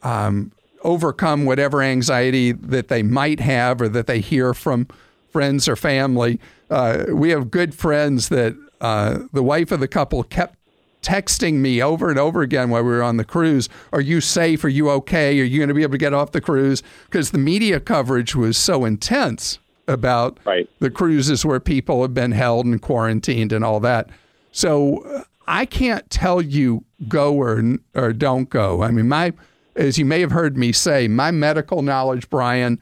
um, 0.02 0.52
overcome 0.84 1.44
whatever 1.44 1.82
anxiety 1.82 2.52
that 2.52 2.88
they 2.88 3.02
might 3.02 3.40
have 3.40 3.80
or 3.80 3.88
that 3.88 4.06
they 4.06 4.20
hear 4.20 4.54
from 4.54 4.86
friends 5.30 5.66
or 5.66 5.76
family. 5.76 6.38
Uh, 6.70 7.06
we 7.08 7.30
have 7.30 7.50
good 7.50 7.74
friends 7.74 8.28
that 8.28 8.56
uh, 8.80 9.18
the 9.32 9.42
wife 9.42 9.72
of 9.72 9.80
the 9.80 9.88
couple 9.88 10.22
kept 10.22 10.56
texting 11.02 11.54
me 11.54 11.82
over 11.82 12.08
and 12.08 12.18
over 12.18 12.40
again 12.40 12.70
while 12.70 12.82
we 12.82 12.90
were 12.90 13.02
on 13.02 13.18
the 13.18 13.24
cruise 13.24 13.68
Are 13.92 14.00
you 14.00 14.20
safe? 14.20 14.64
Are 14.64 14.68
you 14.68 14.90
okay? 14.90 15.38
Are 15.38 15.44
you 15.44 15.58
going 15.58 15.68
to 15.68 15.74
be 15.74 15.82
able 15.82 15.92
to 15.92 15.98
get 15.98 16.14
off 16.14 16.32
the 16.32 16.40
cruise? 16.40 16.82
Because 17.04 17.30
the 17.30 17.38
media 17.38 17.78
coverage 17.78 18.34
was 18.34 18.56
so 18.56 18.84
intense 18.84 19.58
about 19.86 20.38
right. 20.46 20.68
the 20.78 20.90
cruises 20.90 21.44
where 21.44 21.60
people 21.60 22.00
have 22.02 22.14
been 22.14 22.32
held 22.32 22.64
and 22.64 22.80
quarantined 22.80 23.52
and 23.52 23.64
all 23.64 23.80
that. 23.80 24.08
So 24.50 25.00
uh, 25.04 25.24
I 25.46 25.66
can't 25.66 26.08
tell 26.08 26.40
you 26.40 26.84
go 27.06 27.34
or 27.34 27.62
or 27.94 28.12
don't 28.12 28.48
go. 28.48 28.82
I 28.82 28.90
mean, 28.90 29.08
my 29.08 29.34
as 29.76 29.98
you 29.98 30.04
may 30.04 30.20
have 30.20 30.30
heard 30.30 30.56
me 30.56 30.72
say, 30.72 31.08
my 31.08 31.30
medical 31.30 31.82
knowledge, 31.82 32.28
Brian, 32.30 32.80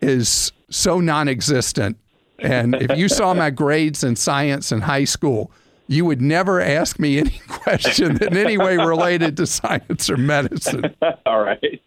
is 0.00 0.52
so 0.70 1.00
non-existent. 1.00 1.96
And 2.38 2.74
if 2.74 2.96
you 2.96 3.08
saw 3.08 3.34
my 3.34 3.50
grades 3.62 4.04
in 4.04 4.16
science 4.16 4.72
in 4.72 4.82
high 4.82 5.04
school, 5.04 5.50
you 5.86 6.04
would 6.04 6.20
never 6.20 6.60
ask 6.60 6.98
me 6.98 7.18
any 7.18 7.40
question 7.48 8.22
in 8.22 8.36
any 8.36 8.58
way 8.58 8.76
related 8.76 9.36
to 9.36 9.46
science 9.46 10.08
or 10.08 10.16
medicine. 10.16 10.94
All 11.26 11.40
right. 11.40 11.82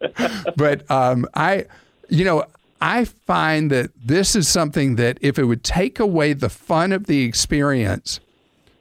but 0.56 0.90
um, 0.90 1.28
I, 1.34 1.66
you 2.10 2.24
know, 2.24 2.46
I 2.80 3.06
find 3.06 3.72
that 3.72 3.90
this 3.96 4.36
is 4.36 4.48
something 4.48 4.96
that 4.98 5.18
if 5.22 5.40
it 5.40 5.46
would 5.46 5.64
take 5.64 6.00
away 6.00 6.34
the 6.34 6.50
fun 6.50 6.92
of 6.92 7.08
the 7.08 7.24
experience 7.24 8.20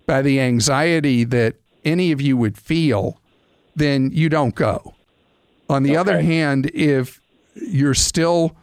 by 0.05 0.23
the 0.23 0.39
anxiety 0.41 1.25
that 1.25 1.57
any 1.85 2.13
of 2.13 2.21
you 2.21 2.37
would 2.37 2.59
feel, 2.59 3.19
then 3.75 4.11
you 4.13 4.29
don't 4.29 4.55
go. 4.55 4.95
On 5.69 5.83
the 5.83 5.91
okay. 5.91 5.99
other 5.99 6.21
hand, 6.21 6.71
if 6.75 7.21
you're 7.55 7.95
still 7.95 8.57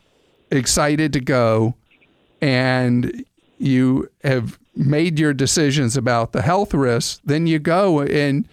excited 0.52 1.14
to 1.14 1.20
go 1.20 1.76
and 2.42 3.26
you 3.58 4.10
have 4.24 4.58
made 4.76 5.20
your 5.20 5.34
decisions 5.34 5.98
about 5.98 6.32
the 6.32 6.42
health 6.42 6.74
risks, 6.74 7.22
then 7.26 7.48
you 7.48 7.60
go 7.60 8.02
and 8.02 8.48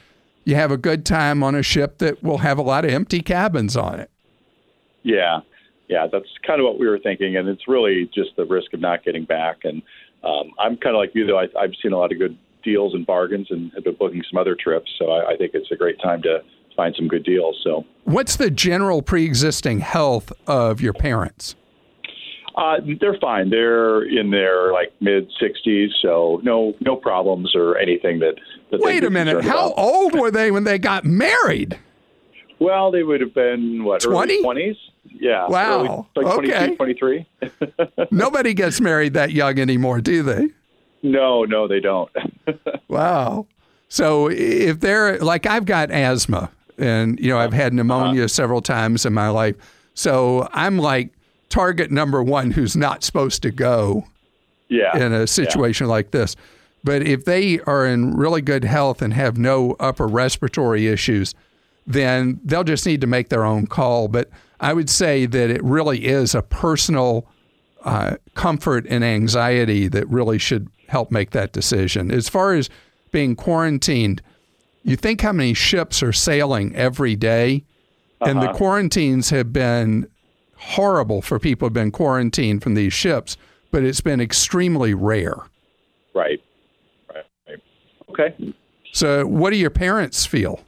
you 0.44 0.54
have 0.54 0.70
a 0.70 0.76
good 0.76 1.04
time 1.04 1.42
on 1.42 1.54
a 1.54 1.62
ship 1.62 1.98
that 1.98 2.22
will 2.22 2.38
have 2.38 2.58
a 2.58 2.62
lot 2.62 2.84
of 2.84 2.90
empty 2.90 3.20
cabins 3.20 3.76
on 3.76 4.00
it. 4.00 4.10
Yeah 5.02 5.40
yeah, 5.90 6.06
that's 6.10 6.28
kind 6.46 6.60
of 6.60 6.64
what 6.64 6.78
we 6.78 6.86
were 6.86 7.00
thinking, 7.00 7.36
and 7.36 7.48
it's 7.48 7.66
really 7.66 8.08
just 8.14 8.30
the 8.36 8.44
risk 8.44 8.72
of 8.72 8.80
not 8.80 9.04
getting 9.04 9.24
back. 9.24 9.64
And 9.64 9.82
um, 10.22 10.52
I'm 10.56 10.76
kind 10.76 10.94
of 10.94 11.00
like 11.00 11.10
you, 11.14 11.26
though. 11.26 11.40
I, 11.40 11.48
I've 11.58 11.72
seen 11.82 11.92
a 11.92 11.98
lot 11.98 12.12
of 12.12 12.18
good 12.18 12.38
deals 12.62 12.94
and 12.94 13.04
bargains, 13.04 13.48
and 13.50 13.72
have 13.74 13.82
been 13.82 13.96
booking 13.96 14.22
some 14.30 14.38
other 14.38 14.54
trips. 14.54 14.88
So 15.00 15.10
I, 15.10 15.32
I 15.32 15.36
think 15.36 15.50
it's 15.52 15.70
a 15.72 15.76
great 15.76 16.00
time 16.00 16.22
to 16.22 16.42
find 16.76 16.94
some 16.96 17.08
good 17.08 17.24
deals. 17.24 17.60
So, 17.62 17.84
what's 18.04 18.36
the 18.36 18.50
general 18.50 19.02
pre-existing 19.02 19.80
health 19.80 20.32
of 20.46 20.80
your 20.80 20.92
parents? 20.92 21.56
Uh, 22.56 22.76
they're 23.00 23.16
fine. 23.20 23.50
They're 23.50 24.02
in 24.02 24.30
their 24.30 24.72
like 24.72 24.92
mid 25.00 25.30
60s, 25.40 25.88
so 26.02 26.40
no 26.42 26.74
no 26.80 26.96
problems 26.96 27.54
or 27.54 27.78
anything 27.78 28.18
that. 28.20 28.34
that 28.70 28.80
Wait 28.80 29.04
a 29.04 29.10
minute. 29.10 29.44
How 29.44 29.66
about. 29.66 29.78
old 29.78 30.18
were 30.18 30.30
they 30.30 30.50
when 30.50 30.64
they 30.64 30.78
got 30.78 31.04
married? 31.04 31.78
Well, 32.58 32.90
they 32.90 33.02
would 33.02 33.22
have 33.22 33.32
been 33.32 33.84
what 33.84 34.02
20? 34.02 34.42
20s. 34.42 34.76
Yeah. 35.04 35.48
Wow. 35.48 36.06
Early, 36.16 36.26
like 36.26 36.38
okay. 36.50 36.76
23. 36.76 37.26
Nobody 38.10 38.52
gets 38.52 38.80
married 38.80 39.14
that 39.14 39.32
young 39.32 39.58
anymore, 39.58 40.02
do 40.02 40.22
they? 40.22 40.48
No, 41.02 41.44
no, 41.44 41.66
they 41.66 41.80
don't. 41.80 42.10
wow. 42.88 43.46
So 43.88 44.28
if 44.28 44.80
they're 44.80 45.18
like, 45.18 45.46
I've 45.46 45.64
got 45.64 45.90
asthma 45.90 46.50
and, 46.80 47.18
you 47.20 47.28
know, 47.28 47.38
I've 47.38 47.52
had 47.52 47.72
pneumonia 47.72 48.22
uh-huh. 48.22 48.28
several 48.28 48.62
times 48.62 49.06
in 49.06 49.12
my 49.12 49.28
life. 49.28 49.56
So 49.94 50.48
I'm 50.52 50.78
like 50.78 51.12
target 51.48 51.90
number 51.90 52.22
one 52.22 52.52
who's 52.52 52.76
not 52.76 53.04
supposed 53.04 53.42
to 53.42 53.50
go 53.50 54.06
yeah. 54.68 54.96
in 54.96 55.12
a 55.12 55.26
situation 55.26 55.86
yeah. 55.86 55.92
like 55.92 56.10
this. 56.12 56.36
But 56.82 57.02
if 57.02 57.24
they 57.24 57.60
are 57.60 57.86
in 57.86 58.16
really 58.16 58.40
good 58.40 58.64
health 58.64 59.02
and 59.02 59.12
have 59.12 59.36
no 59.36 59.76
upper 59.78 60.06
respiratory 60.06 60.86
issues, 60.86 61.34
then 61.86 62.40
they'll 62.44 62.64
just 62.64 62.86
need 62.86 63.00
to 63.02 63.06
make 63.06 63.28
their 63.28 63.44
own 63.44 63.66
call. 63.66 64.08
But 64.08 64.30
I 64.60 64.72
would 64.72 64.88
say 64.88 65.26
that 65.26 65.50
it 65.50 65.62
really 65.62 66.06
is 66.06 66.34
a 66.34 66.42
personal 66.42 67.26
uh, 67.84 68.16
comfort 68.34 68.86
and 68.88 69.04
anxiety 69.04 69.88
that 69.88 70.08
really 70.08 70.38
should 70.38 70.68
help 70.88 71.10
make 71.10 71.30
that 71.30 71.52
decision. 71.52 72.10
As 72.10 72.28
far 72.28 72.54
as 72.54 72.70
being 73.10 73.36
quarantined, 73.36 74.22
you 74.82 74.96
think 74.96 75.20
how 75.20 75.32
many 75.32 75.54
ships 75.54 76.02
are 76.02 76.12
sailing 76.12 76.74
every 76.74 77.16
day, 77.16 77.64
uh-huh. 78.20 78.30
and 78.30 78.42
the 78.42 78.48
uh-huh. 78.50 78.56
quarantines 78.56 79.30
have 79.30 79.52
been 79.52 80.08
horrible 80.56 81.22
for 81.22 81.38
people 81.38 81.66
who've 81.66 81.72
been 81.72 81.90
quarantined 81.90 82.62
from 82.62 82.74
these 82.74 82.92
ships, 82.92 83.36
but 83.70 83.82
it's 83.82 84.00
been 84.00 84.20
extremely 84.20 84.94
rare. 84.94 85.36
Right. 86.14 86.42
Right. 87.12 87.24
right. 87.48 87.58
Okay. 88.10 88.54
So, 88.92 89.26
what 89.26 89.50
do 89.50 89.56
your 89.56 89.70
parents 89.70 90.26
feel? 90.26 90.60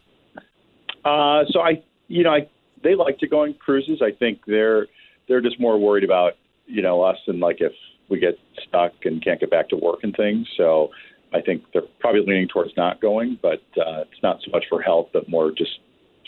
Uh, 1.04 1.44
so 1.50 1.60
I, 1.60 1.82
you 2.08 2.22
know, 2.22 2.30
I 2.30 2.48
they 2.82 2.94
like 2.94 3.18
to 3.18 3.26
go 3.26 3.42
on 3.42 3.54
cruises. 3.54 4.00
I 4.02 4.12
think 4.12 4.40
they're 4.46 4.86
they're 5.28 5.40
just 5.40 5.60
more 5.60 5.78
worried 5.78 6.04
about 6.04 6.34
you 6.66 6.82
know 6.82 7.02
us 7.02 7.18
and 7.26 7.40
like 7.40 7.60
if 7.60 7.72
we 8.08 8.18
get 8.18 8.38
stuck 8.66 8.92
and 9.04 9.22
can't 9.22 9.40
get 9.40 9.50
back 9.50 9.68
to 9.70 9.76
work 9.76 10.00
and 10.02 10.14
things. 10.14 10.46
So 10.56 10.90
I 11.34 11.40
think 11.40 11.64
they're 11.72 11.82
probably 12.00 12.22
leaning 12.26 12.48
towards 12.48 12.76
not 12.76 13.00
going, 13.00 13.38
but 13.40 13.62
uh, 13.76 14.02
it's 14.10 14.22
not 14.22 14.40
so 14.44 14.50
much 14.50 14.64
for 14.68 14.82
health, 14.82 15.08
but 15.12 15.28
more 15.28 15.50
just 15.50 15.80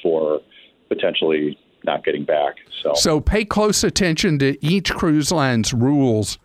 for 0.02 0.40
potentially 0.88 1.58
not 1.84 2.04
getting 2.04 2.24
back. 2.24 2.56
So 2.82 2.94
so 2.94 3.20
pay 3.20 3.44
close 3.44 3.84
attention 3.84 4.38
to 4.38 4.64
each 4.64 4.92
cruise 4.92 5.30
line's 5.30 5.72
rules 5.74 6.38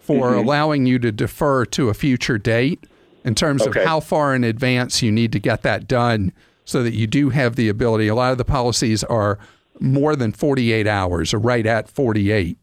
for 0.00 0.30
mm-hmm. 0.30 0.38
allowing 0.46 0.86
you 0.86 0.98
to 0.98 1.12
defer 1.12 1.64
to 1.66 1.88
a 1.88 1.94
future 1.94 2.38
date 2.38 2.84
in 3.24 3.34
terms 3.34 3.62
okay. 3.62 3.80
of 3.80 3.86
how 3.86 4.00
far 4.00 4.34
in 4.34 4.44
advance 4.44 5.02
you 5.02 5.12
need 5.12 5.32
to 5.32 5.38
get 5.38 5.62
that 5.62 5.86
done 5.86 6.32
so 6.64 6.82
that 6.82 6.92
you 6.92 7.06
do 7.06 7.30
have 7.30 7.56
the 7.56 7.68
ability. 7.68 8.08
A 8.08 8.14
lot 8.14 8.32
of 8.32 8.38
the 8.38 8.44
policies 8.44 9.04
are 9.04 9.38
more 9.80 10.16
than 10.16 10.32
48 10.32 10.86
hours 10.86 11.32
or 11.32 11.38
right 11.38 11.66
at 11.66 11.88
48. 11.88 12.58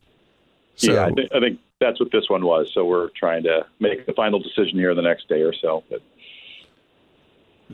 So, 0.75 0.93
yeah, 0.93 1.05
I, 1.05 1.11
th- 1.11 1.29
I 1.33 1.39
think 1.39 1.59
that's 1.79 1.99
what 1.99 2.11
this 2.11 2.29
one 2.29 2.45
was. 2.45 2.71
So 2.73 2.85
we're 2.85 3.09
trying 3.09 3.43
to 3.43 3.65
make 3.79 4.05
the 4.05 4.13
final 4.13 4.39
decision 4.39 4.77
here 4.77 4.93
the 4.95 5.01
next 5.01 5.27
day 5.27 5.41
or 5.41 5.53
so. 5.53 5.83
But. 5.89 6.01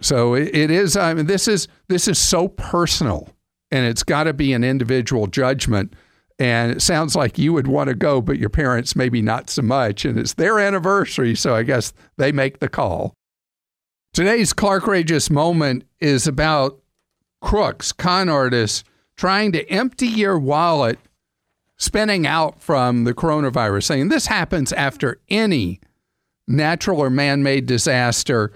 So 0.02 0.36
it, 0.36 0.72
is. 0.72 0.98
I 0.98 1.14
mean, 1.14 1.26
this 1.26 1.48
is 1.48 1.68
this 1.88 2.08
is 2.08 2.20
so 2.20 2.48
personal, 2.50 3.30
and 3.72 3.86
it's 3.86 4.04
got 4.04 4.26
to 4.26 4.34
be 4.34 4.54
an 4.54 4.64
individual 4.64 5.28
judgment. 5.28 5.94
And 6.38 6.74
it 6.74 6.82
sounds 6.82 7.16
like 7.16 7.38
you 7.38 7.54
would 7.54 7.68
want 7.68 7.88
to 7.88 7.96
go, 7.96 8.20
but 8.20 8.38
your 8.38 8.50
parents 8.50 8.94
maybe 8.94 9.22
not 9.22 9.50
so 9.50 9.62
much. 9.62 10.04
And 10.04 10.20
it's 10.20 10.34
their 10.34 10.60
anniversary, 10.60 11.34
so 11.34 11.56
I 11.56 11.64
guess 11.64 11.94
they 12.18 12.34
make 12.34 12.60
the 12.60 12.68
call. 12.68 13.14
Today's 14.14 14.52
Clark 14.52 14.84
Rageous 14.84 15.30
moment 15.30 15.86
is 16.02 16.28
about 16.28 16.82
crooks, 17.42 17.94
con 17.94 18.28
artists 18.28 18.84
trying 19.16 19.54
to 19.54 19.70
empty 19.70 20.08
your 20.08 20.38
wallet, 20.38 21.00
spinning 21.78 22.26
out 22.26 22.62
from 22.62 23.04
the 23.04 23.14
coronavirus, 23.14 23.84
saying 23.84 24.10
this 24.10 24.28
happens 24.28 24.72
after 24.74 25.20
any 25.30 25.80
natural 26.48 27.00
or 27.00 27.10
man 27.10 27.44
made 27.44 27.66
disaster 27.66 28.52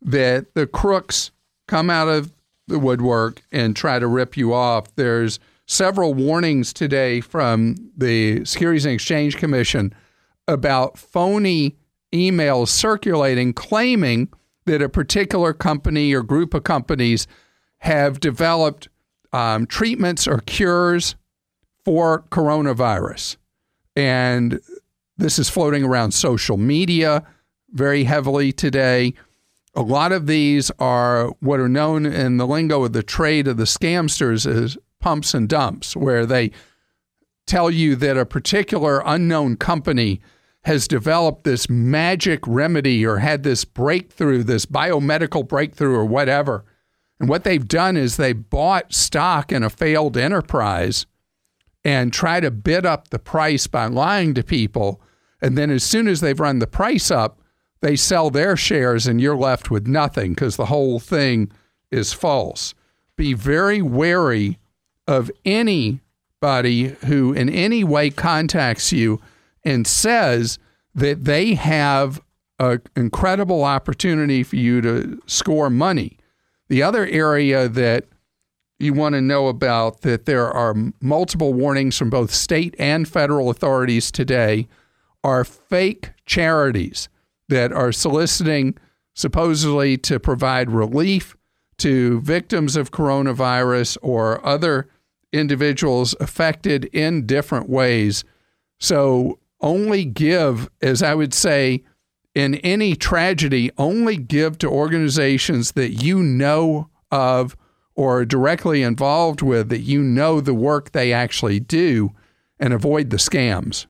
that 0.00 0.54
the 0.54 0.66
crooks 0.66 1.30
come 1.66 1.90
out 1.90 2.08
of 2.08 2.32
the 2.68 2.78
woodwork 2.78 3.42
and 3.50 3.76
try 3.76 3.98
to 3.98 4.06
rip 4.06 4.36
you 4.36 4.54
off. 4.54 4.94
There's 4.94 5.38
several 5.66 6.14
warnings 6.14 6.72
today 6.72 7.20
from 7.20 7.76
the 7.96 8.44
Securities 8.44 8.84
and 8.84 8.94
Exchange 8.94 9.36
Commission 9.36 9.94
about 10.48 10.98
phony 10.98 11.76
emails 12.12 12.68
circulating 12.68 13.52
claiming 13.52 14.28
that 14.64 14.82
a 14.82 14.88
particular 14.88 15.52
company 15.52 16.12
or 16.12 16.22
group 16.22 16.54
of 16.54 16.64
companies 16.64 17.26
have 17.78 18.20
developed 18.20 18.88
um, 19.32 19.66
treatments 19.66 20.28
or 20.28 20.38
cures 20.40 21.16
for 21.84 22.24
coronavirus. 22.30 23.36
And 23.96 24.60
this 25.16 25.38
is 25.38 25.48
floating 25.48 25.84
around 25.84 26.12
social 26.12 26.56
media 26.56 27.24
very 27.70 28.04
heavily 28.04 28.52
today. 28.52 29.14
A 29.74 29.82
lot 29.82 30.12
of 30.12 30.26
these 30.26 30.70
are 30.78 31.28
what 31.40 31.60
are 31.60 31.68
known 31.68 32.06
in 32.06 32.36
the 32.36 32.46
lingo 32.46 32.84
of 32.84 32.92
the 32.92 33.02
trade 33.02 33.48
of 33.48 33.56
the 33.56 33.64
scamsters 33.64 34.46
as 34.46 34.76
pumps 35.00 35.34
and 35.34 35.48
dumps, 35.48 35.96
where 35.96 36.26
they 36.26 36.50
tell 37.46 37.70
you 37.70 37.96
that 37.96 38.16
a 38.16 38.26
particular 38.26 39.02
unknown 39.04 39.56
company 39.56 40.20
has 40.64 40.86
developed 40.86 41.44
this 41.44 41.68
magic 41.68 42.40
remedy 42.46 43.04
or 43.04 43.18
had 43.18 43.42
this 43.42 43.64
breakthrough, 43.64 44.42
this 44.42 44.64
biomedical 44.64 45.46
breakthrough 45.46 45.94
or 45.94 46.04
whatever. 46.04 46.64
And 47.18 47.28
what 47.28 47.44
they've 47.44 47.66
done 47.66 47.96
is 47.96 48.16
they 48.16 48.32
bought 48.32 48.92
stock 48.92 49.50
in 49.50 49.62
a 49.62 49.70
failed 49.70 50.16
enterprise 50.16 51.06
and 51.84 52.12
try 52.12 52.40
to 52.40 52.50
bid 52.50 52.86
up 52.86 53.08
the 53.08 53.18
price 53.18 53.66
by 53.66 53.86
lying 53.86 54.34
to 54.34 54.42
people. 54.42 55.00
And 55.40 55.58
then 55.58 55.70
as 55.70 55.82
soon 55.82 56.06
as 56.08 56.20
they've 56.20 56.38
run 56.38 56.60
the 56.60 56.66
price 56.66 57.10
up, 57.10 57.40
they 57.80 57.96
sell 57.96 58.30
their 58.30 58.56
shares 58.56 59.06
and 59.06 59.20
you're 59.20 59.36
left 59.36 59.70
with 59.70 59.86
nothing 59.86 60.32
because 60.32 60.56
the 60.56 60.66
whole 60.66 61.00
thing 61.00 61.50
is 61.90 62.12
false. 62.12 62.74
Be 63.16 63.34
very 63.34 63.82
wary 63.82 64.58
of 65.08 65.30
anybody 65.44 66.96
who 67.06 67.32
in 67.32 67.48
any 67.48 67.82
way 67.82 68.10
contacts 68.10 68.92
you 68.92 69.20
and 69.64 69.86
says 69.86 70.58
that 70.94 71.24
they 71.24 71.54
have 71.54 72.20
an 72.58 72.80
incredible 72.94 73.64
opportunity 73.64 74.42
for 74.42 74.56
you 74.56 74.80
to 74.80 75.20
score 75.26 75.70
money. 75.70 76.18
The 76.68 76.82
other 76.82 77.06
area 77.06 77.68
that 77.68 78.06
you 78.82 78.92
want 78.92 79.14
to 79.14 79.20
know 79.20 79.48
about 79.48 80.00
that 80.02 80.26
there 80.26 80.50
are 80.50 80.74
multiple 81.00 81.54
warnings 81.54 81.96
from 81.96 82.10
both 82.10 82.32
state 82.32 82.74
and 82.78 83.08
federal 83.08 83.50
authorities 83.50 84.10
today 84.10 84.66
are 85.24 85.44
fake 85.44 86.10
charities 86.26 87.08
that 87.48 87.72
are 87.72 87.92
soliciting 87.92 88.76
supposedly 89.14 89.96
to 89.98 90.18
provide 90.18 90.70
relief 90.70 91.36
to 91.78 92.20
victims 92.20 92.76
of 92.76 92.90
coronavirus 92.90 93.98
or 94.02 94.44
other 94.44 94.88
individuals 95.32 96.14
affected 96.20 96.84
in 96.86 97.26
different 97.26 97.68
ways. 97.68 98.24
So 98.78 99.38
only 99.60 100.04
give, 100.04 100.68
as 100.80 101.02
I 101.02 101.14
would 101.14 101.34
say, 101.34 101.82
in 102.34 102.56
any 102.56 102.96
tragedy, 102.96 103.70
only 103.78 104.16
give 104.16 104.58
to 104.58 104.68
organizations 104.68 105.72
that 105.72 105.90
you 105.90 106.22
know 106.22 106.88
of 107.10 107.56
or 107.94 108.24
directly 108.24 108.82
involved 108.82 109.42
with, 109.42 109.68
that 109.68 109.80
you 109.80 110.02
know 110.02 110.40
the 110.40 110.54
work 110.54 110.92
they 110.92 111.12
actually 111.12 111.60
do, 111.60 112.12
and 112.58 112.72
avoid 112.72 113.10
the 113.10 113.16
scams. 113.16 113.86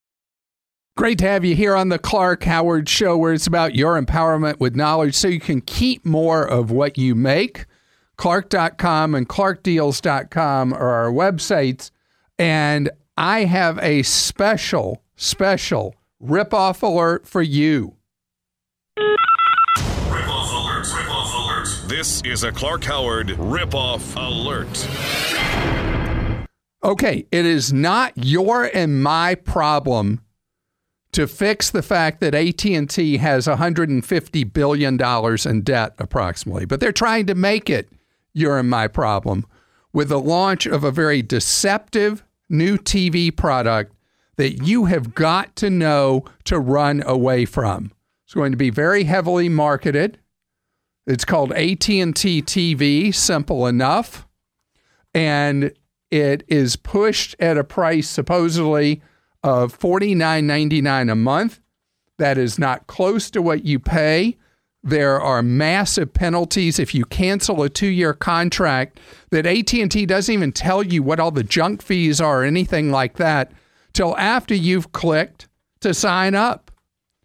Great 0.97 1.19
to 1.19 1.25
have 1.27 1.45
you 1.45 1.55
here 1.55 1.75
on 1.75 1.89
the 1.89 1.99
Clark 1.99 2.45
Howard 2.45 2.89
Show, 2.89 3.17
where 3.17 3.33
it's 3.33 3.47
about 3.47 3.75
your 3.75 4.01
empowerment 4.01 4.61
with 4.61 4.77
knowledge 4.77 5.15
so 5.15 5.29
you 5.29 5.41
can 5.41 5.63
keep 5.63 6.05
more 6.05 6.45
of 6.45 6.71
what 6.71 6.99
you 6.99 7.15
make. 7.15 7.65
Clark.com 8.17 9.15
and 9.15 9.29
ClarkDeals.com 9.29 10.73
are 10.75 10.91
our 10.91 11.11
websites. 11.11 11.91
And 12.39 12.91
I 13.17 13.45
have 13.45 13.79
a 13.79 14.03
special 14.03 15.03
special 15.17 15.95
rip-off 16.21 16.83
alert 16.83 17.27
for 17.27 17.43
you. 17.43 17.97
This 22.03 22.21
is 22.23 22.43
a 22.43 22.51
Clark 22.51 22.83
Howard 22.83 23.31
rip-off 23.39 24.17
alert. 24.17 24.89
Okay, 26.83 27.27
it 27.31 27.47
is 27.47 27.73
not 27.73 28.13
your 28.17 28.65
and 28.75 29.05
my 29.05 29.37
problem 29.37 30.21
to 31.13 31.29
fix 31.29 31.71
the 31.71 31.81
fact 31.81 32.19
that 32.19 32.35
AT&T 32.35 33.19
has 33.19 33.47
150 33.47 34.43
billion 34.43 34.97
dollars 34.97 35.47
in 35.47 35.63
debt 35.63 35.95
approximately, 36.01 36.65
but 36.65 36.81
they're 36.81 36.91
trying 36.91 37.27
to 37.27 37.37
make 37.37 37.71
it 37.71 37.89
your 38.35 38.59
and 38.59 38.69
my 38.69 38.89
problem 38.89 39.47
with 39.93 40.09
the 40.09 40.19
launch 40.19 40.67
of 40.67 40.83
a 40.83 40.91
very 40.91 41.23
deceptive 41.23 42.25
new 42.49 42.79
TV 42.79 43.31
product 43.31 43.95
that 44.39 44.67
you 44.67 44.87
have 44.87 45.15
got 45.15 45.55
to 45.55 45.71
know 45.71 46.25
to 46.47 46.59
run 46.59 47.01
away 47.07 47.45
from. 47.45 47.93
It's 48.25 48.35
going 48.35 48.51
to 48.51 48.59
be 48.59 48.71
very 48.71 49.05
heavily 49.05 49.49
marketed. 49.49 50.19
It's 51.07 51.25
called 51.25 51.53
AT&T 51.53 52.05
TV, 52.43 53.15
simple 53.15 53.67
enough. 53.67 54.27
And 55.15 55.73
it 56.11 56.45
is 56.49 56.77
pushed 56.77 57.35
at 57.41 57.59
a 57.59 57.65
price 57.65 58.09
supposedly 58.09 59.03
of 59.43 59.79
$49.99 59.79 61.11
a 61.11 61.17
month. 61.17 61.61
That 62.19 62.39
is 62.39 62.59
not 62.59 62.87
close 62.87 63.31
to 63.33 63.43
what 63.43 63.65
you 63.65 63.79
pay. 63.79 64.37
There 64.85 65.21
are 65.21 65.43
massive 65.43 66.13
penalties 66.13 66.79
if 66.79 66.95
you 66.95 67.05
cancel 67.05 67.63
a 67.63 67.71
2-year 67.71 68.15
contract 68.15 69.01
that 69.31 69.47
AT&T 69.47 70.07
doesn't 70.07 70.33
even 70.33 70.53
tell 70.53 70.83
you 70.83 71.03
what 71.03 71.21
all 71.21 71.31
the 71.31 71.45
junk 71.45 71.83
fees 71.83 72.21
are 72.21 72.43
or 72.43 72.45
anything 72.45 72.91
like 72.91 73.17
that 73.17 73.53
till 73.93 74.17
after 74.17 74.55
you've 74.55 74.93
clicked 74.93 75.49
to 75.81 75.95
sign 75.95 76.35
up. 76.35 76.71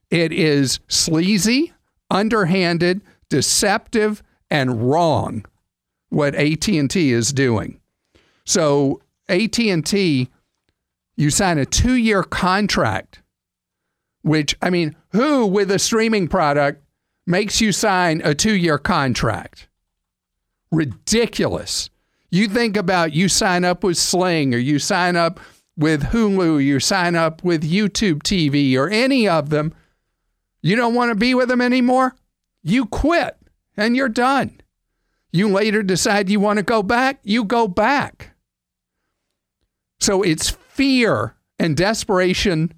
It 0.09 0.31
is 0.31 0.79
sleazy, 0.87 1.73
underhanded, 2.09 3.01
deceptive, 3.29 4.23
and 4.49 4.89
wrong 4.89 5.45
what 6.09 6.35
AT&T 6.35 7.11
is 7.11 7.33
doing. 7.33 7.79
So 8.45 9.01
AT&T 9.27 10.29
you 11.19 11.29
sign 11.31 11.57
a 11.57 11.65
2-year 11.65 12.23
contract 12.23 13.21
which 14.27 14.57
I 14.61 14.69
mean, 14.69 14.95
who 15.11 15.47
with 15.47 15.71
a 15.71 15.79
streaming 15.79 16.27
product 16.27 16.83
makes 17.25 17.61
you 17.61 17.71
sign 17.71 18.21
a 18.21 18.35
2-year 18.35 18.77
contract? 18.77 19.67
Ridiculous. 20.71 21.89
You 22.29 22.47
think 22.47 22.75
about 22.75 23.13
you 23.13 23.29
sign 23.29 23.63
up 23.63 23.83
with 23.83 23.97
Sling 23.97 24.53
or 24.53 24.57
you 24.57 24.79
sign 24.79 25.15
up 25.15 25.39
with 25.77 26.05
Hulu, 26.05 26.63
you 26.63 26.79
sign 26.79 27.15
up 27.15 27.43
with 27.43 27.63
YouTube 27.63 28.23
TV 28.23 28.75
or 28.75 28.89
any 28.89 29.27
of 29.27 29.49
them, 29.49 29.73
you 30.61 30.75
don't 30.75 30.95
want 30.95 31.09
to 31.09 31.15
be 31.15 31.33
with 31.33 31.47
them 31.47 31.61
anymore, 31.61 32.15
you 32.63 32.85
quit 32.85 33.37
and 33.75 33.95
you're 33.95 34.09
done. 34.09 34.59
You 35.31 35.49
later 35.49 35.83
decide 35.83 36.29
you 36.29 36.39
want 36.39 36.57
to 36.57 36.63
go 36.63 36.81
back, 36.81 37.19
you 37.23 37.43
go 37.43 37.67
back. 37.67 38.35
So 39.99 40.21
it's 40.21 40.49
fear 40.49 41.35
and 41.59 41.75
desperation 41.75 42.73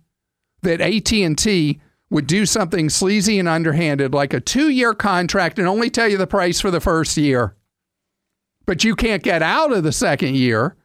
that 0.61 0.81
AT&T 0.81 1.81
would 2.09 2.27
do 2.27 2.45
something 2.45 2.89
sleazy 2.89 3.37
and 3.39 3.47
underhanded 3.47 4.13
like 4.13 4.33
a 4.33 4.41
2-year 4.41 4.93
contract 4.93 5.59
and 5.59 5.67
only 5.67 5.89
tell 5.89 6.07
you 6.07 6.17
the 6.17 6.27
price 6.27 6.59
for 6.59 6.71
the 6.71 6.79
first 6.79 7.15
year. 7.17 7.55
But 8.65 8.83
you 8.83 8.95
can't 8.95 9.23
get 9.23 9.41
out 9.41 9.71
of 9.71 9.83
the 9.83 9.91
second 9.91 10.35
year 10.35 10.75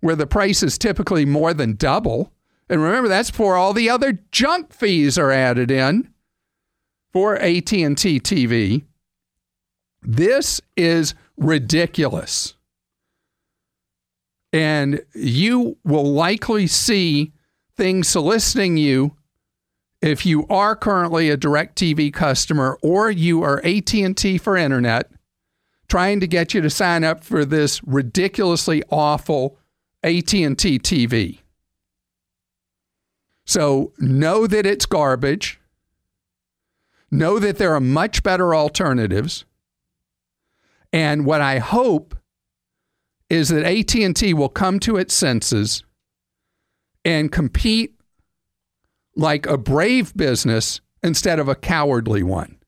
where 0.00 0.16
the 0.16 0.26
price 0.26 0.62
is 0.62 0.78
typically 0.78 1.26
more 1.26 1.52
than 1.52 1.76
double. 1.76 2.32
And 2.68 2.82
remember, 2.82 3.08
that's 3.08 3.30
before 3.30 3.56
all 3.56 3.72
the 3.72 3.90
other 3.90 4.20
junk 4.32 4.72
fees 4.72 5.18
are 5.18 5.30
added 5.30 5.70
in 5.70 6.12
for 7.12 7.36
AT&T 7.36 8.20
TV. 8.20 8.84
This 10.02 10.60
is 10.76 11.14
ridiculous. 11.36 12.54
And 14.52 15.02
you 15.14 15.76
will 15.84 16.12
likely 16.12 16.66
see 16.66 17.32
things 17.76 18.08
soliciting 18.08 18.76
you 18.76 19.16
if 20.02 20.24
you 20.24 20.46
are 20.48 20.74
currently 20.74 21.30
a 21.30 21.36
DirecTV 21.36 22.12
customer 22.12 22.78
or 22.82 23.10
you 23.10 23.42
are 23.42 23.64
AT&T 23.64 24.38
for 24.38 24.56
internet 24.56 25.10
trying 25.88 26.20
to 26.20 26.26
get 26.26 26.54
you 26.54 26.60
to 26.60 26.70
sign 26.70 27.04
up 27.04 27.22
for 27.22 27.44
this 27.44 27.82
ridiculously 27.84 28.82
awful 28.90 29.58
AT&T 30.02 30.46
TV. 30.46 31.40
So 33.44 33.92
know 33.98 34.46
that 34.46 34.64
it's 34.64 34.86
garbage. 34.86 35.59
Know 37.10 37.38
that 37.38 37.58
there 37.58 37.74
are 37.74 37.80
much 37.80 38.22
better 38.22 38.54
alternatives. 38.54 39.44
And 40.92 41.24
what 41.24 41.40
I 41.40 41.58
hope 41.58 42.16
is 43.28 43.48
that 43.48 43.64
AT&T 43.64 44.34
will 44.34 44.48
come 44.48 44.80
to 44.80 44.96
its 44.96 45.14
senses 45.14 45.84
and 47.04 47.30
compete 47.30 47.94
like 49.16 49.46
a 49.46 49.56
brave 49.56 50.14
business 50.16 50.80
instead 51.02 51.38
of 51.38 51.48
a 51.48 51.54
cowardly 51.54 52.22
one, 52.22 52.58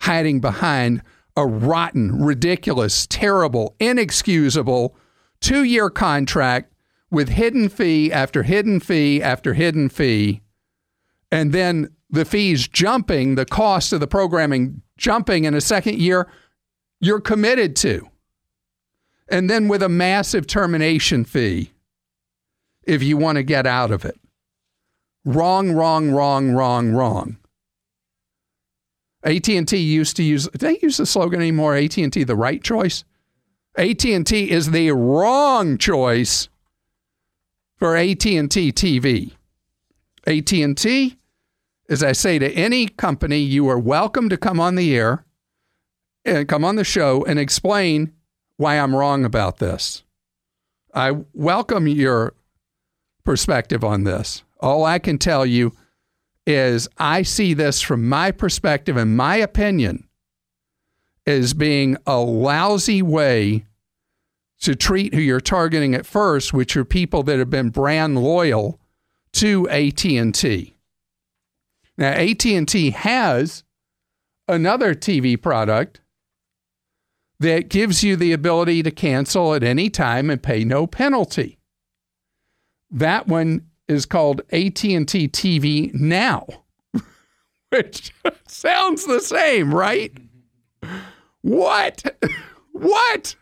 hiding 0.00 0.40
behind 0.40 1.02
a 1.36 1.46
rotten, 1.46 2.20
ridiculous, 2.22 3.06
terrible, 3.06 3.76
inexcusable 3.78 4.96
two 5.40 5.62
year 5.62 5.90
contract 5.90 6.72
with 7.10 7.28
hidden 7.28 7.68
fee 7.68 8.12
after 8.12 8.42
hidden 8.42 8.80
fee 8.80 9.22
after 9.22 9.54
hidden 9.54 9.88
fee, 9.88 10.42
and 11.30 11.52
then 11.52 11.88
the 12.10 12.24
fees 12.24 12.68
jumping, 12.68 13.34
the 13.34 13.44
cost 13.44 13.92
of 13.92 14.00
the 14.00 14.06
programming 14.06 14.82
jumping 14.96 15.44
in 15.44 15.54
a 15.54 15.60
second 15.60 15.98
year, 15.98 16.28
you're 17.00 17.20
committed 17.20 17.76
to. 17.76 18.08
And 19.28 19.50
then 19.50 19.68
with 19.68 19.82
a 19.82 19.88
massive 19.88 20.46
termination 20.46 21.24
fee 21.24 21.72
if 22.84 23.02
you 23.02 23.16
want 23.16 23.36
to 23.36 23.42
get 23.42 23.66
out 23.66 23.90
of 23.90 24.04
it. 24.04 24.18
Wrong, 25.24 25.72
wrong, 25.72 26.12
wrong, 26.12 26.52
wrong, 26.52 26.92
wrong. 26.92 27.36
AT&T 29.24 29.76
used 29.76 30.16
to 30.16 30.22
use 30.22 30.48
they 30.54 30.78
use 30.80 30.98
the 30.98 31.06
slogan 31.06 31.40
anymore 31.40 31.74
AT&T 31.76 32.22
the 32.22 32.36
right 32.36 32.62
choice? 32.62 33.02
AT&T 33.76 34.50
is 34.50 34.70
the 34.70 34.92
wrong 34.92 35.76
choice 35.78 36.48
for 37.76 37.96
AT&T 37.96 38.38
TV. 38.46 39.32
AT&T 40.26 41.18
as 41.88 42.02
I 42.02 42.12
say 42.12 42.38
to 42.38 42.50
any 42.52 42.86
company, 42.88 43.38
you 43.38 43.68
are 43.68 43.78
welcome 43.78 44.28
to 44.28 44.36
come 44.36 44.60
on 44.60 44.74
the 44.74 44.96
air 44.96 45.24
and 46.24 46.48
come 46.48 46.64
on 46.64 46.76
the 46.76 46.84
show 46.84 47.24
and 47.24 47.38
explain 47.38 48.12
why 48.56 48.78
I'm 48.78 48.94
wrong 48.94 49.24
about 49.24 49.58
this. 49.58 50.02
I 50.94 51.12
welcome 51.32 51.86
your 51.86 52.34
perspective 53.24 53.84
on 53.84 54.04
this. 54.04 54.42
All 54.60 54.84
I 54.84 54.98
can 54.98 55.18
tell 55.18 55.44
you 55.44 55.72
is 56.46 56.88
I 56.96 57.22
see 57.22 57.54
this 57.54 57.82
from 57.82 58.08
my 58.08 58.30
perspective 58.30 58.96
and 58.96 59.16
my 59.16 59.36
opinion 59.36 60.08
as 61.26 61.54
being 61.54 61.96
a 62.06 62.18
lousy 62.18 63.02
way 63.02 63.66
to 64.60 64.74
treat 64.74 65.12
who 65.12 65.20
you're 65.20 65.40
targeting 65.40 65.94
at 65.94 66.06
first, 66.06 66.52
which 66.54 66.76
are 66.76 66.84
people 66.84 67.22
that 67.24 67.38
have 67.38 67.50
been 67.50 67.68
brand 67.68 68.16
loyal 68.22 68.80
to 69.32 69.68
AT&T. 69.68 70.75
Now 71.98 72.10
AT&T 72.10 72.90
has 72.90 73.64
another 74.48 74.94
TV 74.94 75.40
product 75.40 76.00
that 77.38 77.68
gives 77.68 78.02
you 78.02 78.16
the 78.16 78.32
ability 78.32 78.82
to 78.82 78.90
cancel 78.90 79.54
at 79.54 79.62
any 79.62 79.90
time 79.90 80.30
and 80.30 80.42
pay 80.42 80.64
no 80.64 80.86
penalty. 80.86 81.58
That 82.90 83.26
one 83.26 83.66
is 83.88 84.06
called 84.06 84.40
AT&T 84.52 85.28
TV 85.28 85.94
Now, 85.94 86.46
which 87.70 88.12
sounds 88.46 89.06
the 89.06 89.20
same, 89.20 89.74
right? 89.74 90.12
What? 91.42 92.16
What? 92.78 93.36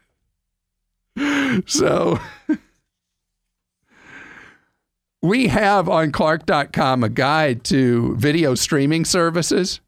So 1.66 2.20
we 5.24 5.48
have 5.48 5.88
on 5.88 6.12
Clark.com 6.12 7.02
a 7.02 7.08
guide 7.08 7.64
to 7.64 8.14
video 8.16 8.54
streaming 8.54 9.06
services, 9.06 9.80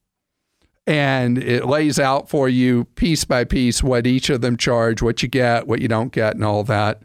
and 0.86 1.36
it 1.36 1.66
lays 1.66 1.98
out 1.98 2.30
for 2.30 2.48
you 2.48 2.84
piece 2.94 3.26
by 3.26 3.44
piece 3.44 3.82
what 3.82 4.06
each 4.06 4.30
of 4.30 4.40
them 4.40 4.56
charge, 4.56 5.02
what 5.02 5.22
you 5.22 5.28
get, 5.28 5.66
what 5.66 5.82
you 5.82 5.88
don't 5.88 6.10
get, 6.10 6.34
and 6.34 6.42
all 6.44 6.64
that. 6.64 7.02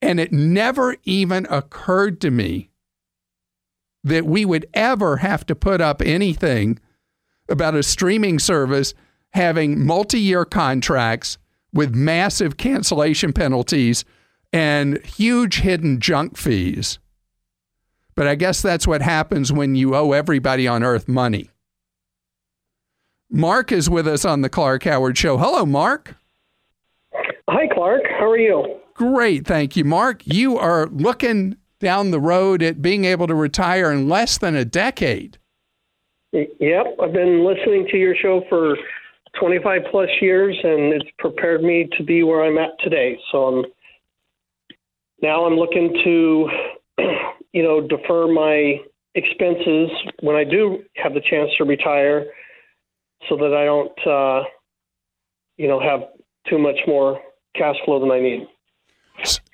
And 0.00 0.18
it 0.18 0.32
never 0.32 0.96
even 1.04 1.46
occurred 1.48 2.20
to 2.22 2.32
me 2.32 2.70
that 4.02 4.26
we 4.26 4.44
would 4.44 4.66
ever 4.74 5.18
have 5.18 5.46
to 5.46 5.54
put 5.54 5.80
up 5.80 6.02
anything 6.02 6.80
about 7.48 7.76
a 7.76 7.84
streaming 7.84 8.40
service 8.40 8.92
having 9.34 9.86
multi 9.86 10.18
year 10.18 10.44
contracts 10.44 11.38
with 11.72 11.94
massive 11.94 12.56
cancellation 12.56 13.32
penalties 13.32 14.04
and 14.52 15.00
huge 15.06 15.60
hidden 15.60 16.00
junk 16.00 16.36
fees. 16.36 16.98
But 18.14 18.26
I 18.26 18.34
guess 18.34 18.60
that's 18.60 18.86
what 18.86 19.02
happens 19.02 19.52
when 19.52 19.74
you 19.74 19.94
owe 19.94 20.12
everybody 20.12 20.68
on 20.68 20.82
earth 20.82 21.08
money. 21.08 21.50
Mark 23.30 23.72
is 23.72 23.88
with 23.88 24.06
us 24.06 24.24
on 24.24 24.42
the 24.42 24.50
Clark 24.50 24.84
Howard 24.84 25.16
Show. 25.16 25.38
Hello, 25.38 25.64
Mark. 25.64 26.16
Hi, 27.48 27.66
Clark. 27.72 28.02
How 28.18 28.30
are 28.30 28.38
you? 28.38 28.76
Great. 28.94 29.46
Thank 29.46 29.76
you, 29.76 29.84
Mark. 29.84 30.22
You 30.26 30.58
are 30.58 30.86
looking 30.86 31.56
down 31.80 32.10
the 32.10 32.20
road 32.20 32.62
at 32.62 32.82
being 32.82 33.04
able 33.04 33.26
to 33.26 33.34
retire 33.34 33.90
in 33.90 34.08
less 34.08 34.36
than 34.38 34.54
a 34.54 34.64
decade. 34.64 35.38
Yep. 36.32 36.86
I've 37.02 37.12
been 37.12 37.44
listening 37.44 37.88
to 37.90 37.96
your 37.96 38.14
show 38.16 38.42
for 38.48 38.76
25 39.40 39.80
plus 39.90 40.08
years, 40.20 40.56
and 40.62 40.92
it's 40.92 41.10
prepared 41.18 41.62
me 41.62 41.88
to 41.96 42.04
be 42.04 42.22
where 42.22 42.44
I'm 42.44 42.58
at 42.58 42.78
today. 42.84 43.18
So 43.30 43.44
I'm 43.44 43.64
now 45.22 45.46
I'm 45.46 45.54
looking 45.54 45.92
to 46.04 46.48
you 47.52 47.62
know, 47.62 47.80
defer 47.86 48.26
my 48.26 48.76
expenses 49.14 49.90
when 50.20 50.36
I 50.36 50.44
do 50.44 50.82
have 50.96 51.14
the 51.14 51.20
chance 51.20 51.50
to 51.58 51.64
retire 51.64 52.26
so 53.28 53.36
that 53.36 53.54
I 53.54 53.64
don't, 53.64 54.06
uh, 54.06 54.44
you 55.56 55.68
know, 55.68 55.80
have 55.80 56.00
too 56.48 56.58
much 56.58 56.78
more 56.86 57.20
cash 57.54 57.76
flow 57.84 58.00
than 58.00 58.10
I 58.10 58.20
need. 58.20 58.48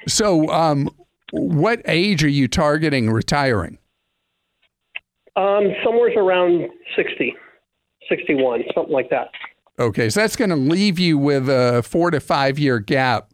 So, 0.06 0.48
um, 0.50 0.88
what 1.32 1.82
age 1.84 2.24
are 2.24 2.28
you 2.28 2.48
targeting 2.48 3.10
retiring? 3.10 3.78
Um, 5.36 5.72
somewhere 5.84 6.16
around 6.16 6.68
60, 6.96 7.34
61, 8.08 8.62
something 8.74 8.92
like 8.92 9.10
that. 9.10 9.28
Okay, 9.78 10.10
so 10.10 10.20
that's 10.20 10.34
going 10.34 10.50
to 10.50 10.56
leave 10.56 10.98
you 10.98 11.18
with 11.18 11.48
a 11.48 11.82
four 11.84 12.10
to 12.10 12.18
five 12.18 12.58
year 12.58 12.80
gap 12.80 13.32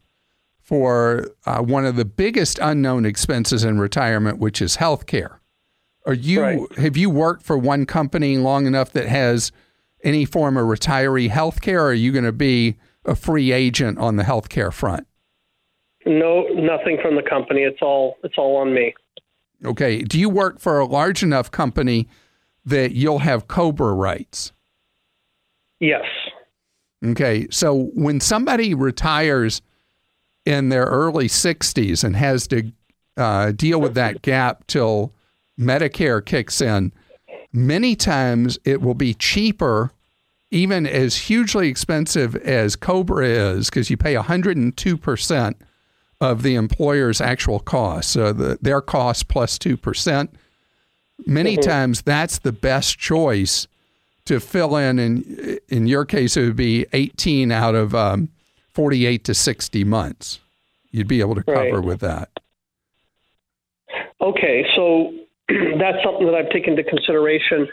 for 0.65 1.27
uh, 1.45 1.59
one 1.59 1.85
of 1.85 1.95
the 1.95 2.03
biggest 2.03 2.57
unknown 2.59 3.05
expenses 3.05 3.63
in 3.63 3.79
retirement, 3.79 4.39
which 4.39 4.63
is 4.63 4.77
health 4.77 5.05
care. 5.05 5.39
Are 6.07 6.13
you 6.13 6.41
right. 6.41 6.77
have 6.77 6.97
you 6.97 7.09
worked 7.09 7.43
for 7.43 7.55
one 7.57 7.85
company 7.85 8.37
long 8.37 8.65
enough 8.65 8.91
that 8.93 9.07
has 9.07 9.51
any 10.03 10.25
form 10.25 10.57
of 10.57 10.65
retiree 10.65 11.29
health 11.29 11.61
care, 11.61 11.81
or 11.81 11.89
are 11.89 11.93
you 11.93 12.11
going 12.11 12.25
to 12.25 12.31
be 12.31 12.77
a 13.05 13.15
free 13.15 13.51
agent 13.51 13.99
on 13.99 14.15
the 14.15 14.23
health 14.23 14.49
care 14.49 14.71
front? 14.71 15.07
No, 16.05 16.43
nothing 16.53 16.97
from 17.01 17.15
the 17.15 17.23
company. 17.27 17.61
It's 17.61 17.81
all 17.81 18.17
it's 18.23 18.35
all 18.37 18.57
on 18.57 18.73
me. 18.73 18.95
Okay. 19.63 20.01
Do 20.01 20.19
you 20.19 20.29
work 20.29 20.59
for 20.59 20.79
a 20.79 20.85
large 20.85 21.21
enough 21.21 21.51
company 21.51 22.07
that 22.65 22.93
you'll 22.93 23.19
have 23.19 23.47
COBRA 23.47 23.93
rights? 23.93 24.51
Yes. 25.79 26.05
Okay. 27.03 27.47
So 27.51 27.91
when 27.93 28.19
somebody 28.19 28.73
retires 28.73 29.61
in 30.45 30.69
their 30.69 30.85
early 30.85 31.27
60s 31.27 32.03
and 32.03 32.15
has 32.15 32.47
to 32.47 32.71
uh, 33.17 33.51
deal 33.51 33.81
with 33.81 33.95
that 33.95 34.21
gap 34.21 34.65
till 34.67 35.13
Medicare 35.59 36.23
kicks 36.23 36.61
in, 36.61 36.91
many 37.51 37.95
times 37.95 38.59
it 38.63 38.81
will 38.81 38.93
be 38.93 39.13
cheaper, 39.13 39.91
even 40.51 40.85
as 40.85 41.15
hugely 41.15 41.67
expensive 41.67 42.35
as 42.35 42.75
Cobra 42.75 43.27
is, 43.27 43.69
because 43.69 43.89
you 43.89 43.97
pay 43.97 44.15
102% 44.15 45.55
of 46.21 46.43
the 46.43 46.55
employer's 46.55 47.19
actual 47.19 47.59
cost. 47.59 48.09
So 48.11 48.31
the, 48.31 48.57
their 48.61 48.81
cost 48.81 49.27
plus 49.27 49.57
2%. 49.57 50.29
Many 51.25 51.53
mm-hmm. 51.57 51.69
times 51.69 52.01
that's 52.01 52.39
the 52.39 52.51
best 52.51 52.99
choice 52.99 53.67
to 54.25 54.39
fill 54.39 54.75
in. 54.75 54.99
And 54.99 55.59
in 55.69 55.87
your 55.87 56.05
case, 56.05 56.35
it 56.37 56.43
would 56.45 56.55
be 56.55 56.85
18 56.93 57.51
out 57.51 57.75
of 57.75 57.95
um, 57.95 58.29
48 58.75 59.23
to 59.23 59.33
60 59.33 59.83
months. 59.85 60.39
You'd 60.91 61.07
be 61.07 61.21
able 61.21 61.35
to 61.35 61.43
cover 61.43 61.77
right. 61.77 61.83
with 61.83 62.01
that. 62.01 62.29
Okay, 64.21 64.65
so 64.75 65.13
that's 65.79 65.97
something 66.03 66.25
that 66.25 66.35
I've 66.35 66.49
taken 66.51 66.77
into 66.77 66.83
consideration. 66.83 67.67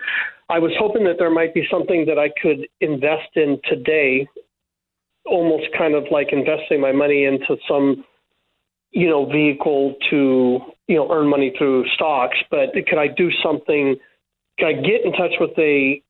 I 0.49 0.59
was 0.59 0.73
hoping 0.79 1.05
that 1.05 1.17
there 1.19 1.31
might 1.31 1.55
be 1.55 1.67
something 1.71 2.07
that 2.07 2.19
I 2.19 2.31
could 2.41 2.69
invest 2.81 3.37
in 3.37 3.61
today, 3.69 4.29
almost 5.25 5.67
kind 5.77 5.95
of 5.95 6.05
like 6.11 6.29
investing 6.33 6.81
my 6.81 6.93
money 6.93 7.25
into 7.25 7.57
some, 7.69 8.05
you 8.91 9.09
know, 9.09 9.27
vehicle 9.27 9.95
to, 10.11 10.61
you 10.87 10.97
know, 10.97 11.11
earn 11.11 11.29
money 11.29 11.53
through 11.57 11.87
stocks. 11.95 12.37
But 12.51 12.75
could 12.75 12.99
I 12.99 13.09
do 13.09 13.31
something? 13.43 13.97
Could 14.59 14.67
I 14.67 14.73
get 14.75 15.05
in 15.05 15.13
touch 15.13 15.33
with 15.41 15.57
a 15.59 16.03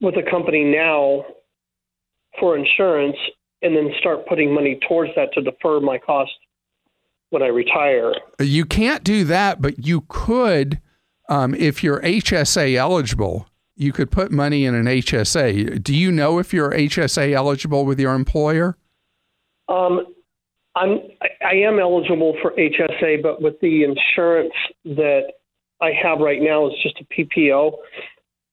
with 0.00 0.16
a 0.16 0.30
company 0.30 0.64
now 0.64 1.24
for 2.38 2.58
insurance 2.58 3.16
and 3.62 3.76
then 3.76 3.90
start 3.98 4.26
putting 4.26 4.52
money 4.52 4.78
towards 4.88 5.12
that 5.16 5.32
to 5.34 5.42
defer 5.42 5.80
my 5.80 5.98
cost 5.98 6.32
when 7.30 7.42
I 7.42 7.46
retire. 7.46 8.12
You 8.40 8.64
can't 8.64 9.04
do 9.04 9.24
that, 9.24 9.62
but 9.62 9.86
you 9.86 10.04
could, 10.08 10.80
um, 11.28 11.54
if 11.54 11.82
you're 11.82 12.00
HSA 12.00 12.74
eligible, 12.76 13.46
you 13.74 13.92
could 13.92 14.10
put 14.10 14.30
money 14.30 14.64
in 14.64 14.74
an 14.74 14.86
HSA. 14.86 15.82
Do 15.82 15.94
you 15.94 16.12
know 16.12 16.38
if 16.38 16.52
you're 16.52 16.70
HSA 16.70 17.32
eligible 17.32 17.84
with 17.84 17.98
your 17.98 18.14
employer? 18.14 18.76
Um, 19.68 20.06
I'm 20.74 21.00
I 21.44 21.54
am 21.54 21.78
eligible 21.78 22.36
for 22.40 22.52
HSA, 22.52 23.22
but 23.22 23.42
with 23.42 23.60
the 23.60 23.84
insurance 23.84 24.52
that 24.84 25.32
I 25.80 25.90
have 26.02 26.18
right 26.18 26.40
now 26.40 26.66
is 26.68 26.74
just 26.82 27.00
a 27.00 27.04
PPO. 27.04 27.72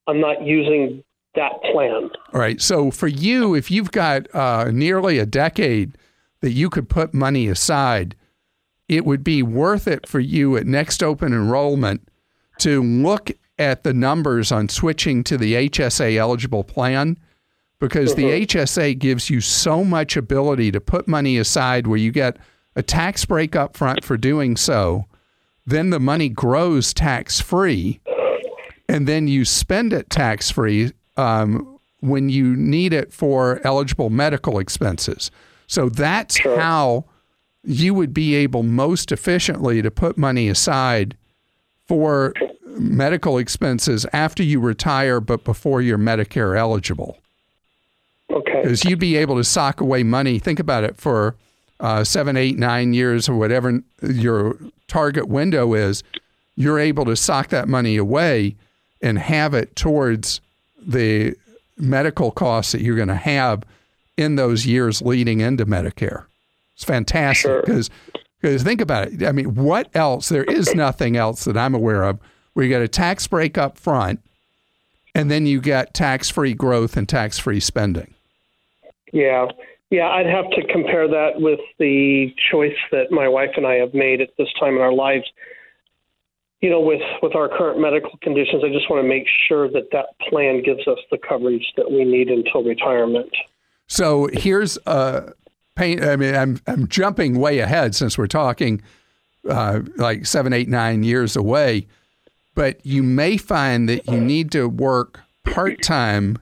I'm 0.07 0.19
not 0.19 0.43
using 0.45 1.03
that 1.35 1.61
plan. 1.71 2.09
All 2.33 2.39
right. 2.39 2.61
So 2.61 2.91
for 2.91 3.07
you, 3.07 3.55
if 3.55 3.69
you've 3.69 3.91
got 3.91 4.33
uh, 4.33 4.71
nearly 4.71 5.19
a 5.19 5.25
decade 5.25 5.97
that 6.41 6.51
you 6.51 6.69
could 6.69 6.89
put 6.89 7.13
money 7.13 7.47
aside, 7.47 8.15
it 8.87 9.05
would 9.05 9.23
be 9.23 9.43
worth 9.43 9.87
it 9.87 10.07
for 10.07 10.19
you 10.19 10.57
at 10.57 10.65
next 10.65 11.03
open 11.03 11.33
enrollment 11.33 12.07
to 12.59 12.81
look 12.81 13.31
at 13.57 13.83
the 13.83 13.93
numbers 13.93 14.51
on 14.51 14.69
switching 14.69 15.23
to 15.25 15.37
the 15.37 15.69
HSA 15.69 16.15
eligible 16.15 16.63
plan 16.63 17.17
because 17.79 18.15
the 18.15 18.45
HSA 18.45 18.97
gives 18.99 19.29
you 19.29 19.39
so 19.41 19.83
much 19.83 20.17
ability 20.17 20.71
to 20.71 20.81
put 20.81 21.07
money 21.07 21.37
aside 21.37 21.87
where 21.87 21.97
you 21.97 22.11
get 22.11 22.37
a 22.75 22.83
tax 22.83 23.25
break 23.25 23.55
up 23.55 23.77
front 23.77 24.03
for 24.03 24.17
doing 24.17 24.57
so. 24.57 25.05
Then 25.65 25.89
the 25.89 25.99
money 25.99 26.29
grows 26.29 26.93
tax 26.93 27.39
free, 27.39 27.99
and 28.87 29.07
then 29.07 29.27
you 29.27 29.45
spend 29.45 29.93
it 29.93 30.09
tax 30.09 30.49
free 30.49 30.91
um, 31.19 31.77
when 31.99 32.29
you 32.29 32.55
need 32.55 32.93
it 32.93 33.11
for 33.11 33.59
eligible 33.65 34.09
medical 34.09 34.57
expenses. 34.57 35.31
So 35.67 35.89
that's 35.89 36.37
how 36.37 37.05
you 37.63 37.93
would 37.93 38.13
be 38.13 38.35
able 38.35 38.63
most 38.63 39.11
efficiently 39.11 39.81
to 39.81 39.91
put 39.91 40.17
money 40.17 40.47
aside 40.47 41.17
for 41.87 42.33
medical 42.65 43.37
expenses 43.37 44.05
after 44.13 44.43
you 44.43 44.61
retire, 44.61 45.19
but 45.19 45.43
before 45.43 45.81
you're 45.81 45.97
Medicare 45.97 46.57
eligible. 46.57 47.17
Okay. 48.31 48.61
Because 48.61 48.85
you'd 48.85 48.99
be 48.99 49.17
able 49.17 49.35
to 49.35 49.43
sock 49.43 49.81
away 49.81 50.03
money. 50.03 50.39
Think 50.39 50.59
about 50.59 50.85
it 50.85 50.95
for 50.95 51.35
uh, 51.81 52.05
seven, 52.05 52.37
eight, 52.37 52.57
nine 52.57 52.93
years 52.93 53.27
or 53.27 53.35
whatever 53.35 53.81
your 54.01 54.57
target 54.87 55.27
window 55.27 55.73
is. 55.73 56.01
You're 56.55 56.79
able 56.79 57.03
to 57.05 57.15
sock 57.17 57.49
that 57.49 57.67
money 57.67 57.97
away 57.97 58.55
and 59.01 59.19
have 59.19 59.53
it 59.53 59.75
towards 59.75 60.39
the 60.85 61.35
medical 61.77 62.31
costs 62.31 62.71
that 62.73 62.81
you're 62.81 62.95
going 62.95 63.07
to 63.07 63.15
have 63.15 63.63
in 64.17 64.35
those 64.35 64.65
years 64.65 65.01
leading 65.01 65.39
into 65.39 65.65
Medicare. 65.65 66.25
It's 66.75 66.83
fantastic 66.83 67.49
Sure. 67.49 67.61
because 67.61 67.89
because 68.41 68.63
think 68.63 68.79
about 68.79 69.09
it. 69.09 69.23
I 69.23 69.33
mean, 69.33 69.55
what 69.55 69.89
else? 69.93 70.29
There 70.29 70.45
is 70.45 70.73
nothing 70.73 71.17
else 71.17 71.43
that 71.43 71.57
I'm 71.57 71.75
aware 71.75 72.03
of 72.03 72.19
where 72.53 72.63
you 72.65 72.69
get 72.69 72.81
a 72.81 72.87
tax 72.87 73.27
break 73.27 73.57
up 73.57 73.77
front, 73.77 74.21
and 75.13 75.29
then 75.29 75.45
you 75.45 75.59
get 75.59 75.93
tax 75.93 76.29
free 76.29 76.53
growth 76.53 76.95
and 76.95 77.07
tax 77.07 77.37
free 77.37 77.59
spending. 77.59 78.13
Yeah. 79.11 79.47
Yeah, 79.89 80.07
I'd 80.07 80.27
have 80.27 80.49
to 80.51 80.65
compare 80.71 81.07
that 81.07 81.41
with 81.41 81.59
the 81.79 82.33
choice 82.51 82.77
that 82.91 83.11
my 83.11 83.27
wife 83.27 83.51
and 83.57 83.65
I 83.65 83.75
have 83.75 83.93
made 83.93 84.21
at 84.21 84.29
this 84.37 84.47
time 84.59 84.75
in 84.75 84.81
our 84.81 84.93
lives. 84.93 85.25
You 86.61 86.69
know, 86.69 86.81
with 86.81 87.01
with 87.21 87.35
our 87.35 87.47
current 87.47 87.79
medical 87.79 88.17
conditions, 88.21 88.63
I 88.65 88.69
just 88.69 88.89
want 88.89 89.03
to 89.03 89.07
make 89.07 89.25
sure 89.47 89.69
that 89.69 89.91
that 89.91 90.07
plan 90.29 90.61
gives 90.61 90.87
us 90.87 90.99
the 91.09 91.17
coverage 91.17 91.65
that 91.77 91.89
we 91.89 92.03
need 92.03 92.29
until 92.29 92.63
retirement. 92.63 93.31
So 93.87 94.27
here's 94.33 94.77
a 94.85 95.33
pain. 95.75 96.03
I 96.03 96.15
mean, 96.15 96.35
I'm 96.35 96.59
I'm 96.67 96.87
jumping 96.87 97.39
way 97.39 97.59
ahead 97.59 97.95
since 97.95 98.17
we're 98.17 98.27
talking 98.27 98.81
uh, 99.47 99.81
like 99.95 100.25
seven, 100.25 100.53
eight, 100.53 100.67
nine 100.67 101.03
years 101.03 101.35
away. 101.35 101.87
But 102.55 102.85
you 102.85 103.03
may 103.03 103.37
find 103.37 103.87
that 103.87 104.05
you 104.07 104.19
need 104.19 104.51
to 104.51 104.67
work 104.67 105.21
part 105.45 105.81
time 105.81 106.37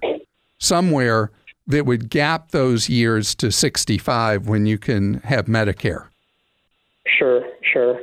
somewhere 0.58 1.32
that 1.68 1.86
would 1.86 2.10
gap 2.10 2.52
those 2.52 2.90
years 2.90 3.36
to 3.36 3.52
65 3.52 4.48
when 4.48 4.66
you 4.66 4.78
can 4.78 5.16
have 5.26 5.46
Medicare. 5.46 6.08
Sure, 7.06 7.44
sure. 7.62 8.00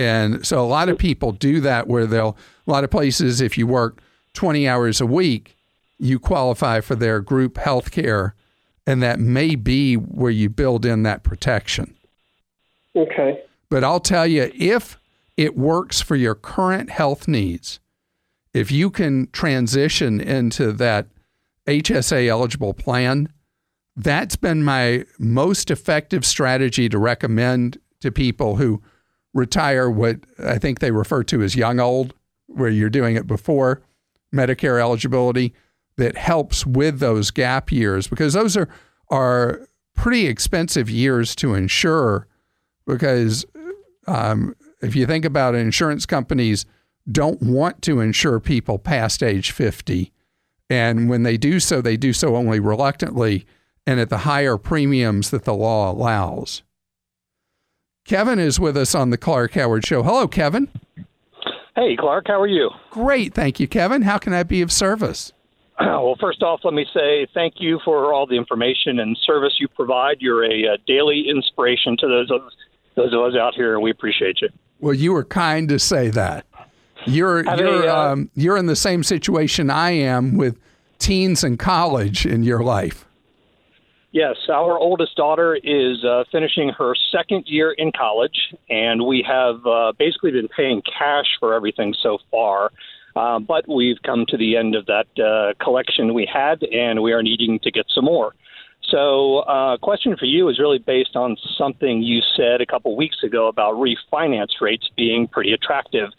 And 0.00 0.46
so 0.46 0.64
a 0.64 0.64
lot 0.64 0.88
of 0.88 0.96
people 0.96 1.30
do 1.30 1.60
that 1.60 1.86
where 1.86 2.06
they'll, 2.06 2.34
a 2.66 2.70
lot 2.70 2.84
of 2.84 2.90
places, 2.90 3.42
if 3.42 3.58
you 3.58 3.66
work 3.66 4.00
20 4.32 4.66
hours 4.66 4.98
a 4.98 5.04
week, 5.04 5.58
you 5.98 6.18
qualify 6.18 6.80
for 6.80 6.94
their 6.94 7.20
group 7.20 7.58
health 7.58 7.90
care. 7.90 8.34
And 8.86 9.02
that 9.02 9.20
may 9.20 9.56
be 9.56 9.96
where 9.96 10.30
you 10.30 10.48
build 10.48 10.86
in 10.86 11.02
that 11.02 11.22
protection. 11.22 11.94
Okay. 12.96 13.42
But 13.68 13.84
I'll 13.84 14.00
tell 14.00 14.26
you, 14.26 14.50
if 14.54 14.98
it 15.36 15.54
works 15.54 16.00
for 16.00 16.16
your 16.16 16.34
current 16.34 16.88
health 16.88 17.28
needs, 17.28 17.78
if 18.54 18.72
you 18.72 18.88
can 18.88 19.28
transition 19.32 20.18
into 20.18 20.72
that 20.72 21.08
HSA 21.66 22.26
eligible 22.26 22.72
plan, 22.72 23.28
that's 23.96 24.36
been 24.36 24.64
my 24.64 25.04
most 25.18 25.70
effective 25.70 26.24
strategy 26.24 26.88
to 26.88 26.98
recommend 26.98 27.78
to 28.00 28.10
people 28.10 28.56
who 28.56 28.80
retire 29.32 29.90
what 29.90 30.20
I 30.44 30.58
think 30.58 30.80
they 30.80 30.90
refer 30.90 31.22
to 31.24 31.42
as 31.42 31.54
young 31.56 31.80
old, 31.80 32.14
where 32.46 32.68
you're 32.68 32.90
doing 32.90 33.16
it 33.16 33.26
before 33.26 33.82
Medicare 34.34 34.80
eligibility, 34.80 35.54
that 35.96 36.16
helps 36.16 36.64
with 36.64 36.98
those 36.98 37.30
gap 37.30 37.70
years 37.70 38.08
because 38.08 38.32
those 38.32 38.56
are 38.56 38.68
are 39.10 39.66
pretty 39.94 40.26
expensive 40.26 40.88
years 40.88 41.34
to 41.36 41.54
insure 41.54 42.26
because 42.86 43.44
um, 44.06 44.54
if 44.80 44.96
you 44.96 45.06
think 45.06 45.24
about 45.24 45.54
it, 45.54 45.58
insurance 45.58 46.06
companies 46.06 46.64
don't 47.10 47.42
want 47.42 47.82
to 47.82 48.00
insure 48.00 48.40
people 48.40 48.78
past 48.78 49.22
age 49.22 49.50
50. 49.50 50.12
And 50.68 51.08
when 51.10 51.22
they 51.22 51.36
do 51.36 51.60
so, 51.60 51.80
they 51.80 51.96
do 51.96 52.12
so 52.12 52.36
only 52.36 52.60
reluctantly 52.60 53.46
and 53.86 53.98
at 53.98 54.08
the 54.08 54.18
higher 54.18 54.56
premiums 54.56 55.30
that 55.30 55.44
the 55.44 55.54
law 55.54 55.90
allows. 55.90 56.62
Kevin 58.04 58.38
is 58.38 58.58
with 58.58 58.76
us 58.76 58.94
on 58.94 59.10
the 59.10 59.18
Clark 59.18 59.52
Howard 59.52 59.86
Show. 59.86 60.02
Hello, 60.02 60.26
Kevin. 60.26 60.68
Hey, 61.76 61.96
Clark, 61.96 62.26
how 62.26 62.40
are 62.40 62.46
you? 62.46 62.70
Great. 62.90 63.34
Thank 63.34 63.60
you, 63.60 63.68
Kevin. 63.68 64.02
How 64.02 64.18
can 64.18 64.32
I 64.32 64.42
be 64.42 64.62
of 64.62 64.72
service? 64.72 65.32
Well, 65.80 66.16
first 66.20 66.42
off, 66.42 66.60
let 66.64 66.74
me 66.74 66.86
say 66.92 67.26
thank 67.32 67.54
you 67.58 67.78
for 67.84 68.12
all 68.12 68.26
the 68.26 68.36
information 68.36 68.98
and 68.98 69.16
service 69.24 69.54
you 69.60 69.68
provide. 69.68 70.16
You're 70.20 70.44
a, 70.44 70.74
uh 70.74 70.76
daily 70.86 71.26
inspiration 71.28 71.96
to 71.98 72.08
those 72.08 72.30
of, 72.30 72.42
those 72.96 73.12
of 73.14 73.20
us 73.20 73.34
out 73.38 73.54
here, 73.54 73.74
and 73.74 73.82
we 73.82 73.90
appreciate 73.90 74.40
you. 74.42 74.48
Well, 74.80 74.94
you 74.94 75.12
were 75.12 75.24
kind 75.24 75.68
to 75.68 75.78
say 75.78 76.08
that. 76.10 76.46
You're 77.06 77.44
Have 77.44 77.58
you're 77.58 77.86
a, 77.86 77.94
uh, 77.94 78.12
um, 78.12 78.30
you're 78.34 78.56
in 78.56 78.66
the 78.66 78.76
same 78.76 79.02
situation 79.02 79.70
I 79.70 79.92
am 79.92 80.36
with 80.36 80.58
teens 80.98 81.44
in 81.44 81.56
college 81.56 82.26
in 82.26 82.42
your 82.42 82.62
life. 82.62 83.06
Yes, 84.12 84.36
our 84.48 84.76
oldest 84.76 85.14
daughter 85.14 85.54
is 85.54 86.04
uh, 86.04 86.24
finishing 86.32 86.70
her 86.70 86.94
second 87.12 87.44
year 87.46 87.70
in 87.70 87.92
college, 87.92 88.52
and 88.68 89.06
we 89.06 89.24
have 89.26 89.64
uh, 89.64 89.92
basically 89.96 90.32
been 90.32 90.48
paying 90.48 90.82
cash 90.82 91.26
for 91.38 91.54
everything 91.54 91.94
so 92.02 92.18
far. 92.28 92.72
Uh, 93.14 93.38
but 93.38 93.68
we've 93.68 94.02
come 94.04 94.24
to 94.28 94.36
the 94.36 94.56
end 94.56 94.74
of 94.74 94.86
that 94.86 95.06
uh, 95.18 95.52
collection 95.62 96.12
we 96.12 96.28
had, 96.32 96.62
and 96.64 97.02
we 97.02 97.12
are 97.12 97.22
needing 97.22 97.60
to 97.60 97.70
get 97.70 97.86
some 97.94 98.04
more. 98.04 98.34
So, 98.88 99.38
uh, 99.40 99.76
question 99.76 100.16
for 100.16 100.24
you 100.24 100.48
is 100.48 100.58
really 100.58 100.78
based 100.78 101.14
on 101.14 101.36
something 101.56 102.02
you 102.02 102.20
said 102.36 102.60
a 102.60 102.66
couple 102.66 102.96
weeks 102.96 103.22
ago 103.22 103.46
about 103.46 103.74
refinance 103.74 104.60
rates 104.60 104.88
being 104.96 105.28
pretty 105.28 105.52
attractive. 105.52 106.10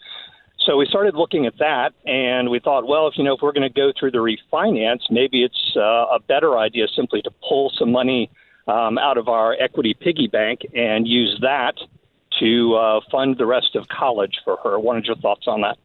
So 0.64 0.76
we 0.76 0.86
started 0.86 1.14
looking 1.14 1.46
at 1.46 1.58
that, 1.58 1.92
and 2.06 2.48
we 2.48 2.60
thought, 2.60 2.86
well, 2.86 3.08
if 3.08 3.14
you 3.16 3.24
know, 3.24 3.34
if 3.34 3.42
we're 3.42 3.52
going 3.52 3.68
to 3.68 3.74
go 3.74 3.92
through 3.98 4.12
the 4.12 4.18
refinance, 4.18 5.00
maybe 5.10 5.42
it's 5.42 5.76
uh, 5.76 5.80
a 5.80 6.20
better 6.28 6.56
idea 6.56 6.86
simply 6.94 7.20
to 7.22 7.30
pull 7.48 7.72
some 7.76 7.90
money 7.90 8.30
um, 8.68 8.96
out 8.98 9.18
of 9.18 9.28
our 9.28 9.56
equity 9.58 9.94
piggy 9.94 10.28
bank 10.28 10.60
and 10.74 11.08
use 11.08 11.36
that 11.42 11.74
to 12.38 12.74
uh, 12.74 13.00
fund 13.10 13.38
the 13.38 13.46
rest 13.46 13.74
of 13.74 13.88
college 13.88 14.40
for 14.44 14.56
her. 14.62 14.78
What 14.78 14.96
are 14.96 15.00
your 15.00 15.16
thoughts 15.16 15.46
on 15.46 15.62
that? 15.62 15.78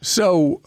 So 0.00 0.60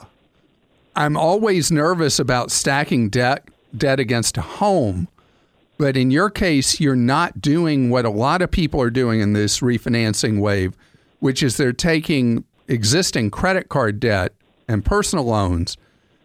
I'm 0.95 1.17
always 1.17 1.71
nervous 1.71 2.19
about 2.19 2.51
stacking 2.51 3.09
debt 3.09 3.47
debt 3.75 3.99
against 3.99 4.37
a 4.37 4.41
home. 4.41 5.07
But 5.77 5.97
in 5.97 6.09
your 6.09 6.29
case, 6.29 6.79
you're 6.79 6.95
not 6.95 7.41
doing 7.41 7.89
what 7.89 8.05
a 8.05 8.09
lot 8.09 8.41
of 8.41 8.49
people 8.49 8.81
are 8.81 8.89
doing 8.89 9.19
in 9.19 9.33
this 9.33 9.59
refinancing 9.59 10.39
wave, 10.39 10.73
which 11.19 11.41
is 11.43 11.57
they're 11.57 11.73
taking 11.73 12.43
existing 12.67 13.31
credit 13.31 13.69
card 13.69 13.99
debt 13.99 14.33
and 14.67 14.83
personal 14.83 15.25
loans 15.25 15.77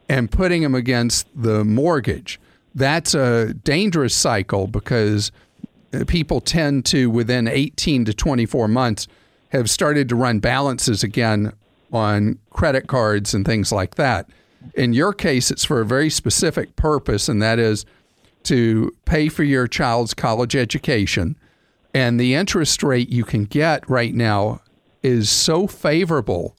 and 0.08 0.30
putting 0.30 0.62
them 0.62 0.74
against 0.74 1.26
the 1.34 1.64
mortgage. 1.64 2.40
That's 2.74 3.14
a 3.14 3.54
dangerous 3.54 4.14
cycle 4.14 4.66
because 4.66 5.30
people 6.06 6.40
tend 6.40 6.84
to, 6.86 7.10
within 7.10 7.48
18 7.48 8.04
to 8.06 8.14
24 8.14 8.68
months, 8.68 9.06
have 9.50 9.68
started 9.68 10.08
to 10.08 10.16
run 10.16 10.38
balances 10.38 11.02
again 11.02 11.52
on 11.92 12.38
credit 12.50 12.86
cards 12.86 13.34
and 13.34 13.44
things 13.44 13.72
like 13.72 13.96
that. 13.96 14.28
In 14.74 14.92
your 14.92 15.12
case, 15.12 15.50
it's 15.50 15.64
for 15.64 15.80
a 15.80 15.86
very 15.86 16.10
specific 16.10 16.76
purpose, 16.76 17.28
and 17.28 17.42
that 17.42 17.58
is 17.58 17.84
to 18.44 18.94
pay 19.04 19.28
for 19.28 19.42
your 19.42 19.66
child's 19.66 20.14
college 20.14 20.54
education. 20.54 21.36
And 21.92 22.20
the 22.20 22.34
interest 22.34 22.82
rate 22.82 23.08
you 23.08 23.24
can 23.24 23.44
get 23.44 23.88
right 23.88 24.14
now 24.14 24.60
is 25.02 25.30
so 25.30 25.66
favorable 25.66 26.56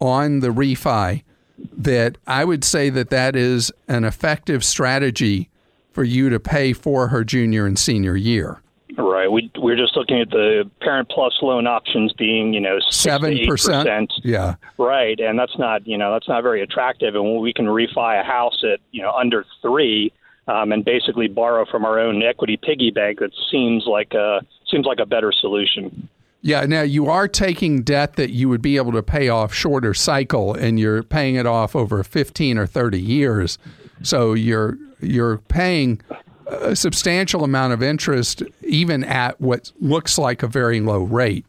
on 0.00 0.40
the 0.40 0.48
refi 0.48 1.22
that 1.58 2.18
I 2.26 2.44
would 2.44 2.64
say 2.64 2.90
that 2.90 3.10
that 3.10 3.34
is 3.34 3.72
an 3.88 4.04
effective 4.04 4.64
strategy 4.64 5.48
for 5.92 6.04
you 6.04 6.28
to 6.28 6.38
pay 6.38 6.72
for 6.72 7.08
her 7.08 7.24
junior 7.24 7.66
and 7.66 7.78
senior 7.78 8.16
year. 8.16 8.60
Right. 8.98 9.30
We 9.30 9.50
we're 9.58 9.76
just 9.76 9.96
looking 9.96 10.20
at 10.20 10.30
the 10.30 10.70
Parent 10.80 11.08
Plus 11.08 11.34
loan 11.42 11.66
options 11.66 12.12
being, 12.12 12.54
you 12.54 12.60
know, 12.60 12.78
seven 12.90 13.46
percent. 13.46 14.12
Yeah. 14.22 14.54
Right, 14.78 15.18
and 15.20 15.38
that's 15.38 15.58
not, 15.58 15.86
you 15.86 15.98
know, 15.98 16.12
that's 16.12 16.28
not 16.28 16.42
very 16.42 16.62
attractive. 16.62 17.14
And 17.14 17.24
when 17.24 17.40
we 17.40 17.52
can 17.52 17.66
refi 17.66 18.20
a 18.20 18.24
house 18.24 18.62
at, 18.62 18.80
you 18.92 19.02
know, 19.02 19.12
under 19.12 19.44
three, 19.60 20.12
um, 20.48 20.72
and 20.72 20.84
basically 20.84 21.28
borrow 21.28 21.66
from 21.66 21.84
our 21.84 21.98
own 21.98 22.22
equity 22.22 22.56
piggy 22.56 22.90
bank, 22.90 23.18
that 23.18 23.32
seems 23.50 23.84
like 23.86 24.14
a 24.14 24.40
seems 24.70 24.86
like 24.86 24.98
a 24.98 25.06
better 25.06 25.32
solution. 25.32 26.08
Yeah. 26.46 26.64
Now 26.64 26.82
you 26.82 27.10
are 27.10 27.26
taking 27.26 27.82
debt 27.82 28.14
that 28.14 28.30
you 28.30 28.48
would 28.48 28.62
be 28.62 28.76
able 28.76 28.92
to 28.92 29.02
pay 29.02 29.28
off 29.28 29.52
shorter 29.52 29.92
cycle, 29.94 30.54
and 30.54 30.78
you're 30.78 31.02
paying 31.02 31.34
it 31.34 31.44
off 31.44 31.74
over 31.74 32.04
fifteen 32.04 32.56
or 32.56 32.68
thirty 32.68 33.00
years. 33.00 33.58
So 34.02 34.32
you're 34.32 34.78
you're 35.00 35.38
paying 35.38 36.00
a 36.46 36.76
substantial 36.76 37.42
amount 37.42 37.72
of 37.72 37.82
interest, 37.82 38.44
even 38.62 39.02
at 39.02 39.40
what 39.40 39.72
looks 39.80 40.18
like 40.18 40.44
a 40.44 40.46
very 40.46 40.80
low 40.80 41.02
rate. 41.02 41.44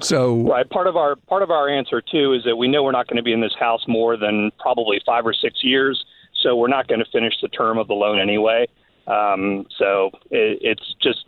So, 0.00 0.40
right. 0.40 0.68
Part 0.68 0.88
of 0.88 0.96
our 0.96 1.14
part 1.14 1.42
of 1.44 1.52
our 1.52 1.68
answer 1.68 2.02
too 2.02 2.32
is 2.32 2.42
that 2.42 2.56
we 2.56 2.66
know 2.66 2.82
we're 2.82 2.90
not 2.90 3.06
going 3.06 3.18
to 3.18 3.22
be 3.22 3.32
in 3.32 3.40
this 3.40 3.54
house 3.56 3.84
more 3.86 4.16
than 4.16 4.50
probably 4.58 5.00
five 5.06 5.24
or 5.24 5.34
six 5.34 5.62
years, 5.62 6.04
so 6.42 6.56
we're 6.56 6.66
not 6.66 6.88
going 6.88 6.98
to 6.98 7.10
finish 7.12 7.34
the 7.40 7.48
term 7.48 7.78
of 7.78 7.86
the 7.86 7.94
loan 7.94 8.18
anyway. 8.18 8.66
Um, 9.06 9.66
so 9.78 10.10
it, 10.32 10.58
it's 10.62 10.96
just 11.00 11.26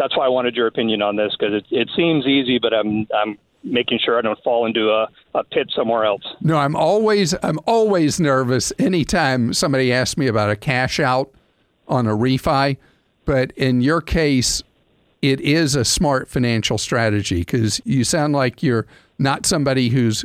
that's 0.00 0.16
why 0.16 0.24
I 0.24 0.28
wanted 0.28 0.56
your 0.56 0.66
opinion 0.66 1.02
on 1.02 1.16
this 1.16 1.36
because 1.38 1.54
it, 1.54 1.66
it 1.70 1.90
seems 1.94 2.26
easy, 2.26 2.58
but 2.58 2.72
I'm 2.72 3.06
I'm 3.14 3.38
making 3.62 3.98
sure 4.02 4.18
I 4.18 4.22
don't 4.22 4.42
fall 4.42 4.64
into 4.64 4.88
a, 4.88 5.06
a 5.34 5.44
pit 5.44 5.70
somewhere 5.76 6.06
else. 6.06 6.22
No, 6.40 6.56
I'm 6.56 6.74
always 6.74 7.34
I'm 7.42 7.58
always 7.66 8.18
nervous 8.18 8.72
anytime 8.78 9.52
somebody 9.52 9.92
asks 9.92 10.16
me 10.16 10.26
about 10.26 10.48
a 10.48 10.56
cash 10.56 10.98
out 10.98 11.30
on 11.86 12.06
a 12.06 12.16
refi, 12.16 12.78
but 13.26 13.52
in 13.52 13.82
your 13.82 14.00
case, 14.00 14.62
it 15.20 15.38
is 15.42 15.74
a 15.74 15.84
smart 15.84 16.28
financial 16.28 16.78
strategy 16.78 17.40
because 17.40 17.82
you 17.84 18.02
sound 18.02 18.32
like 18.32 18.62
you're 18.62 18.86
not 19.18 19.44
somebody 19.44 19.90
who's 19.90 20.24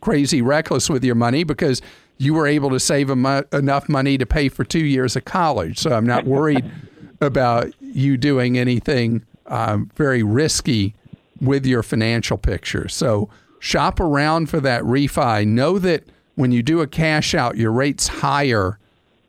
crazy 0.00 0.42
reckless 0.42 0.90
with 0.90 1.04
your 1.04 1.14
money 1.14 1.44
because 1.44 1.80
you 2.18 2.34
were 2.34 2.48
able 2.48 2.70
to 2.70 2.80
save 2.80 3.10
enough 3.10 3.88
money 3.88 4.18
to 4.18 4.26
pay 4.26 4.48
for 4.48 4.64
two 4.64 4.84
years 4.84 5.14
of 5.14 5.24
college. 5.24 5.78
So 5.78 5.92
I'm 5.92 6.06
not 6.06 6.24
worried 6.24 6.68
about 7.20 7.72
you 7.94 8.16
doing 8.16 8.58
anything 8.58 9.24
um, 9.46 9.90
very 9.94 10.22
risky 10.22 10.94
with 11.40 11.66
your 11.66 11.82
financial 11.82 12.38
picture. 12.38 12.88
So 12.88 13.28
shop 13.58 14.00
around 14.00 14.48
for 14.50 14.60
that 14.60 14.82
refi. 14.82 15.46
Know 15.46 15.78
that 15.78 16.04
when 16.34 16.52
you 16.52 16.62
do 16.62 16.80
a 16.80 16.86
cash 16.86 17.34
out, 17.34 17.56
your 17.56 17.72
rate's 17.72 18.08
higher 18.08 18.78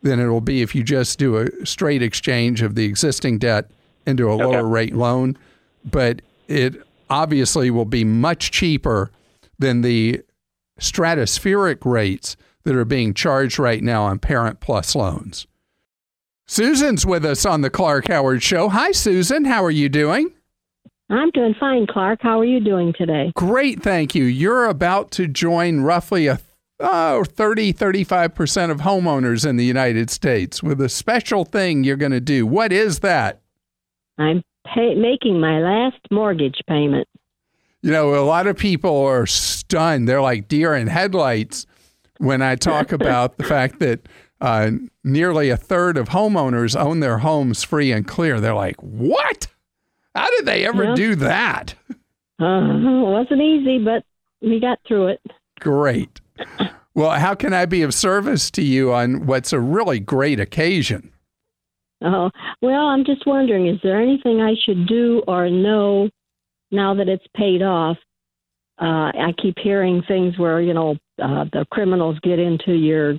than 0.02 0.20
it 0.20 0.28
will 0.28 0.42
be 0.42 0.62
if 0.62 0.76
you 0.76 0.84
just 0.84 1.18
do 1.20 1.38
a 1.38 1.66
straight 1.66 2.02
exchange 2.02 2.62
of 2.62 2.76
the 2.76 2.86
existing 2.86 3.40
debt 3.40 3.70
into 4.06 4.30
a 4.30 4.34
okay. 4.34 4.46
lower 4.46 4.68
rate 4.68 4.96
loan. 4.96 5.38
But 5.84 6.22
it 6.48 6.76
obviously 7.10 7.72
will 7.72 7.86
be 7.86 8.04
much 8.04 8.52
cheaper 8.52 9.12
than 9.58 9.82
the 9.82 10.22
stratospheric 10.80 11.86
rates 11.86 12.36
that 12.64 12.76
are 12.76 12.86
being 12.86 13.14
charged 13.14 13.60
right 13.60 13.82
now 13.82 14.04
on 14.04 14.20
Parent 14.20 14.60
Plus 14.60 14.96
loans. 14.96 15.48
Susan's 16.48 17.06
with 17.06 17.26
us 17.26 17.44
on 17.44 17.62
the 17.62 17.72
Clark 17.72 18.08
Howard 18.08 18.44
Show. 18.44 18.70
Hi, 18.70 18.92
Susan. 18.92 19.46
How 19.46 19.64
are 19.64 19.72
you 19.72 19.90
doing? 19.90 20.32
I'm 21.10 21.32
doing 21.32 21.56
fine, 21.60 21.88
Clark. 21.88 22.20
How 22.22 22.40
are 22.40 22.46
you 22.46 22.60
doing 22.60 22.94
today? 22.96 23.32
Great, 23.36 23.82
thank 23.82 24.14
you. 24.14 24.26
You're 24.26 24.66
about 24.66 25.12
to 25.12 25.28
join 25.28 25.82
roughly 25.82 26.28
a 26.28 26.40
oh, 26.80 27.24
30, 27.24 27.74
35% 27.74 28.70
of 28.70 28.82
homeowners 28.82 29.48
in 29.48 29.58
the 29.58 29.66
United 29.66 30.10
States 30.12 30.62
with 30.62 30.80
a 30.82 30.90
special 30.90 31.46
thing 31.46 31.84
you're 31.84 31.96
going 31.96 32.12
to 32.12 32.22
do. 32.22 32.46
What 32.46 32.72
is 32.72 33.00
that? 33.00 33.42
I'm 34.20 34.44
pay- 34.74 34.96
making 34.96 35.40
my 35.40 35.60
last 35.60 36.00
mortgage 36.12 36.60
payment. 36.68 37.08
You 37.82 37.92
know, 37.92 38.16
a 38.16 38.26
lot 38.26 38.46
of 38.46 38.56
people 38.58 39.04
are 39.04 39.26
stunned. 39.26 40.08
They're 40.08 40.22
like 40.22 40.48
deer 40.48 40.76
in 40.76 40.88
headlights 40.88 41.66
when 42.18 42.42
I 42.42 42.56
talk 42.56 42.92
about 42.92 43.38
the 43.38 43.44
fact 43.44 43.80
that 43.80 44.08
uh, 44.46 44.72
nearly 45.04 45.50
a 45.50 45.58
third 45.58 45.98
of 45.98 46.10
homeowners 46.10 46.80
own 46.80 47.00
their 47.00 47.18
homes 47.18 47.64
free 47.64 47.92
and 47.92 48.08
clear. 48.08 48.40
They're 48.40 48.54
like, 48.54 48.76
what? 48.82 49.48
How 50.14 50.30
did 50.30 50.46
they 50.46 50.66
ever 50.66 50.84
yeah. 50.84 50.96
do 50.96 51.16
that? 51.16 51.74
Uh, 52.40 52.62
it 52.78 53.10
wasn't 53.10 53.42
easy, 53.42 53.80
but 53.80 54.04
we 54.42 54.60
got 54.60 54.80
through 54.88 55.08
it. 55.08 55.22
Great. 55.60 56.22
Well, 56.94 57.12
how 57.20 57.34
can 57.34 57.54
I 57.54 57.66
be 57.66 57.82
of 57.82 57.94
service 57.94 58.52
to 58.52 58.62
you 58.62 58.94
on 58.94 59.26
what's 59.26 59.52
a 59.52 59.60
really 59.60 60.00
great 60.00 60.40
occasion? 60.40 61.12
Oh, 62.04 62.30
well, 62.62 62.86
I'm 62.88 63.04
just 63.04 63.26
wondering 63.26 63.68
is 63.68 63.80
there 63.84 64.00
anything 64.00 64.42
I 64.42 64.54
should 64.66 64.88
do 64.88 65.24
or 65.28 65.50
know 65.50 66.10
now 66.72 66.94
that 66.94 67.08
it's 67.08 67.26
paid 67.36 67.62
off? 67.62 67.98
Uh, 68.80 69.12
I 69.16 69.34
keep 69.42 69.56
hearing 69.58 70.04
things 70.08 70.38
where, 70.38 70.62
you 70.62 70.74
know, 70.74 70.98
uh, 71.22 71.46
the 71.52 71.66
criminals 71.72 72.20
get 72.22 72.40
into 72.40 72.74
your 72.74 73.18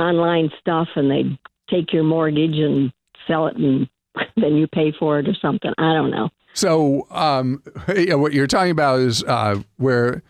online 0.00 0.50
stuff 0.58 0.88
and 0.96 1.10
they 1.10 1.38
take 1.68 1.92
your 1.92 2.04
mortgage 2.04 2.58
and 2.58 2.92
sell 3.26 3.46
it 3.46 3.56
and 3.56 3.88
then 4.36 4.56
you 4.56 4.66
pay 4.66 4.92
for 4.98 5.18
it 5.18 5.28
or 5.28 5.34
something. 5.40 5.72
I 5.78 5.92
don't 5.92 6.10
know. 6.10 6.30
So, 6.52 7.06
um, 7.10 7.62
yeah, 7.94 8.14
what 8.14 8.32
you're 8.32 8.46
talking 8.46 8.72
about 8.72 9.00
is 9.00 9.22
uh, 9.24 9.62
where 9.76 10.22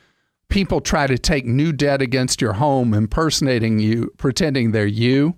people 0.49 0.81
try 0.81 1.07
to 1.07 1.17
take 1.17 1.47
new 1.47 1.73
debt 1.73 2.03
against 2.03 2.41
your 2.41 2.53
home, 2.53 2.93
impersonating 2.93 3.79
you, 3.79 4.13
pretending 4.19 4.73
they're 4.73 4.87
you. 4.87 5.37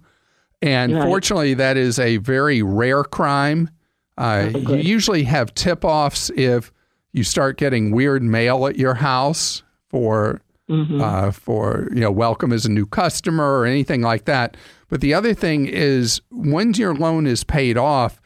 And 0.61 0.95
right. 0.95 1.05
fortunately, 1.05 1.55
that 1.55 1.77
is 1.77 1.99
a 1.99 2.17
very 2.19 2.63
rare 2.63 3.05
crime. 3.05 3.71
Uh, 4.19 4.51
oh, 4.55 4.59
you 4.59 4.77
usually 4.77 5.25
have 5.25 5.55
tip 5.55 5.85
offs 5.85 6.31
if 6.31 6.73
you 7.13 7.25
start 7.25 7.59
getting 7.59 7.93
weird 7.93 8.23
mail 8.23 8.67
at 8.67 8.77
your 8.77 8.95
house 8.95 9.63
for 9.89 10.41
mm-hmm. 10.73 11.01
uh, 11.01 11.31
for 11.31 11.89
you 11.93 12.01
know 12.01 12.11
welcome 12.11 12.53
as 12.53 12.65
a 12.65 12.71
new 12.71 12.87
customer 12.87 13.59
or 13.59 13.67
anything 13.67 14.01
like 14.01 14.25
that. 14.25 14.57
But 14.89 15.01
the 15.01 15.15
other 15.15 15.35
thing 15.35 15.67
is 15.67 16.21
when 16.31 16.75
your 16.75 16.95
loan 16.95 17.27
is 17.27 17.45
paid 17.45 17.77
off, 17.77 18.21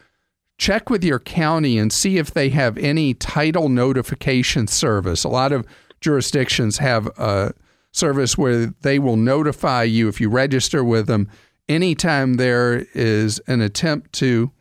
check 0.57 0.89
with 0.89 1.03
your 1.03 1.19
county 1.19 1.77
and 1.77 1.91
see 1.91 2.17
if 2.17 2.31
they 2.31 2.49
have 2.49 2.77
any 2.77 3.13
title 3.13 3.69
notification 3.69 4.67
service. 4.67 5.23
A 5.23 5.29
lot 5.29 5.51
of 5.51 5.65
jurisdictions 6.01 6.77
have 6.77 7.07
a 7.17 7.53
service 7.91 8.37
where 8.37 8.67
they 8.81 8.99
will 8.99 9.17
notify 9.17 9.83
you 9.83 10.07
if 10.07 10.21
you 10.21 10.29
register 10.29 10.83
with 10.83 11.07
them 11.07 11.29
anytime 11.67 12.35
there 12.35 12.85
is 12.93 13.39
an 13.47 13.61
attempt 13.61 14.13
to 14.13 14.51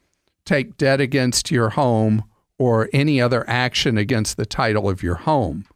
take 0.45 0.77
debt 0.77 1.01
against 1.01 1.51
your 1.51 1.71
home 1.71 2.25
or 2.59 2.89
any 2.93 3.21
other 3.21 3.49
action 3.49 3.99
against 3.99 4.37
the 4.37 4.47
title 4.47 4.89
of 4.89 5.03
your 5.03 5.17
home 5.17 5.67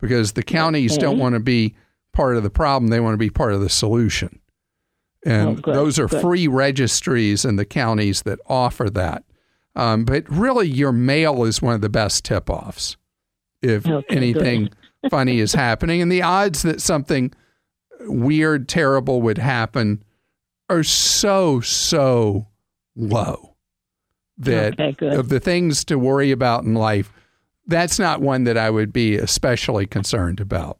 because 0.00 0.32
the 0.32 0.42
counties 0.42 0.92
okay. 0.92 1.02
don't 1.02 1.18
want 1.18 1.34
to 1.34 1.40
be 1.40 1.74
part 2.12 2.36
of 2.36 2.42
the 2.42 2.50
problem 2.50 2.88
they 2.88 3.00
want 3.00 3.14
to 3.14 3.18
be 3.18 3.30
part 3.30 3.52
of 3.52 3.60
the 3.60 3.68
solution 3.68 4.40
and 5.24 5.62
oh, 5.66 5.72
those 5.72 5.98
are 5.98 6.06
good. 6.06 6.20
free 6.20 6.46
registries 6.46 7.44
in 7.44 7.56
the 7.56 7.64
counties 7.64 8.22
that 8.22 8.38
offer 8.46 8.88
that 8.90 9.24
um, 9.74 10.04
but 10.04 10.28
really 10.28 10.68
your 10.68 10.92
mail 10.92 11.44
is 11.44 11.60
one 11.60 11.74
of 11.74 11.80
the 11.80 11.88
best 11.88 12.24
tip-offs 12.24 12.96
if 13.62 13.86
okay, 13.86 14.16
anything 14.16 14.70
funny 15.10 15.38
is 15.38 15.52
happening. 15.52 16.02
And 16.02 16.10
the 16.10 16.22
odds 16.22 16.62
that 16.62 16.80
something 16.80 17.32
weird, 18.00 18.68
terrible 18.68 19.22
would 19.22 19.38
happen 19.38 20.02
are 20.68 20.82
so, 20.82 21.60
so 21.60 22.48
low 22.94 23.56
that 24.38 24.78
okay, 24.78 25.14
of 25.14 25.28
the 25.28 25.40
things 25.40 25.84
to 25.86 25.98
worry 25.98 26.30
about 26.30 26.64
in 26.64 26.74
life, 26.74 27.12
that's 27.66 27.98
not 27.98 28.20
one 28.20 28.44
that 28.44 28.56
I 28.56 28.70
would 28.70 28.92
be 28.92 29.16
especially 29.16 29.86
concerned 29.86 30.40
about. 30.40 30.78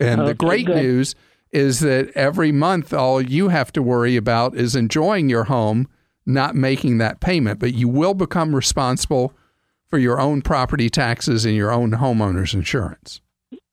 And 0.00 0.20
okay, 0.20 0.28
the 0.28 0.34
great 0.34 0.66
good. 0.66 0.76
news 0.76 1.14
is 1.52 1.80
that 1.80 2.10
every 2.14 2.52
month, 2.52 2.92
all 2.92 3.20
you 3.20 3.48
have 3.48 3.72
to 3.72 3.82
worry 3.82 4.16
about 4.16 4.54
is 4.54 4.76
enjoying 4.76 5.28
your 5.28 5.44
home, 5.44 5.88
not 6.24 6.54
making 6.54 6.98
that 6.98 7.20
payment. 7.20 7.58
But 7.58 7.74
you 7.74 7.88
will 7.88 8.14
become 8.14 8.54
responsible 8.54 9.34
for 9.88 9.98
your 9.98 10.20
own 10.20 10.42
property 10.42 10.88
taxes 10.88 11.44
and 11.44 11.54
your 11.54 11.72
own 11.72 11.92
homeowner's 11.92 12.54
insurance. 12.54 13.20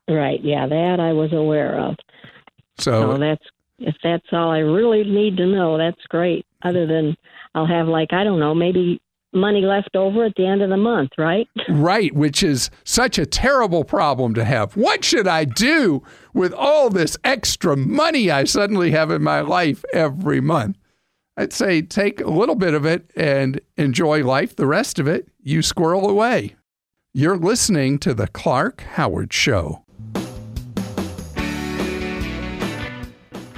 Right. 0.10 0.44
Yeah, 0.44 0.68
that 0.68 1.00
I 1.00 1.14
was 1.14 1.32
aware 1.34 1.80
of. 1.80 1.96
So, 2.80 3.14
so 3.14 3.18
that's 3.18 3.44
if 3.80 3.96
that's 4.04 4.26
all 4.32 4.52
I 4.52 4.60
really 4.60 5.04
need 5.04 5.38
to 5.38 5.46
know, 5.46 5.78
that's 5.78 6.02
great. 6.10 6.46
Other 6.64 6.88
than 6.88 7.16
I'll 7.54 7.68
have 7.68 7.88
like 7.88 8.14
I 8.14 8.24
don't 8.24 8.40
know, 8.40 8.56
maybe 8.56 9.02
money 9.38 9.62
left 9.62 9.96
over 9.96 10.26
at 10.26 10.34
the 10.36 10.46
end 10.46 10.62
of 10.62 10.70
the 10.70 10.78
month, 10.78 11.12
right? 11.18 11.48
Right, 11.70 12.14
which 12.14 12.44
is 12.44 12.70
such 12.84 13.18
a 13.18 13.26
terrible 13.26 13.84
problem 13.84 14.34
to 14.34 14.44
have. 14.44 14.76
What 14.76 15.04
should 15.04 15.28
I 15.28 15.46
do 15.46 16.02
with 16.34 16.54
all 16.54 16.90
this 16.90 17.18
extra 17.24 17.78
money 17.78 18.32
I 18.32 18.46
suddenly 18.46 18.92
have 18.92 19.12
in 19.12 19.22
my 19.22 19.42
life 19.42 19.84
every 19.94 20.42
month? 20.42 20.78
I'd 21.38 21.54
say 21.54 21.82
take 21.82 22.20
a 22.20 22.30
little 22.30 22.56
bit 22.56 22.74
of 22.74 22.86
it 22.86 23.12
and 23.16 23.62
enjoy 23.78 24.24
life. 24.24 24.56
The 24.56 24.66
rest 24.66 24.98
of 24.98 25.08
it, 25.08 25.30
you 25.40 25.62
squirrel 25.62 26.10
away. 26.10 26.56
You're 27.14 27.38
listening 27.38 28.00
to 28.00 28.14
The 28.14 28.28
Clark 28.28 28.82
Howard 28.82 29.32
Show. 29.34 29.84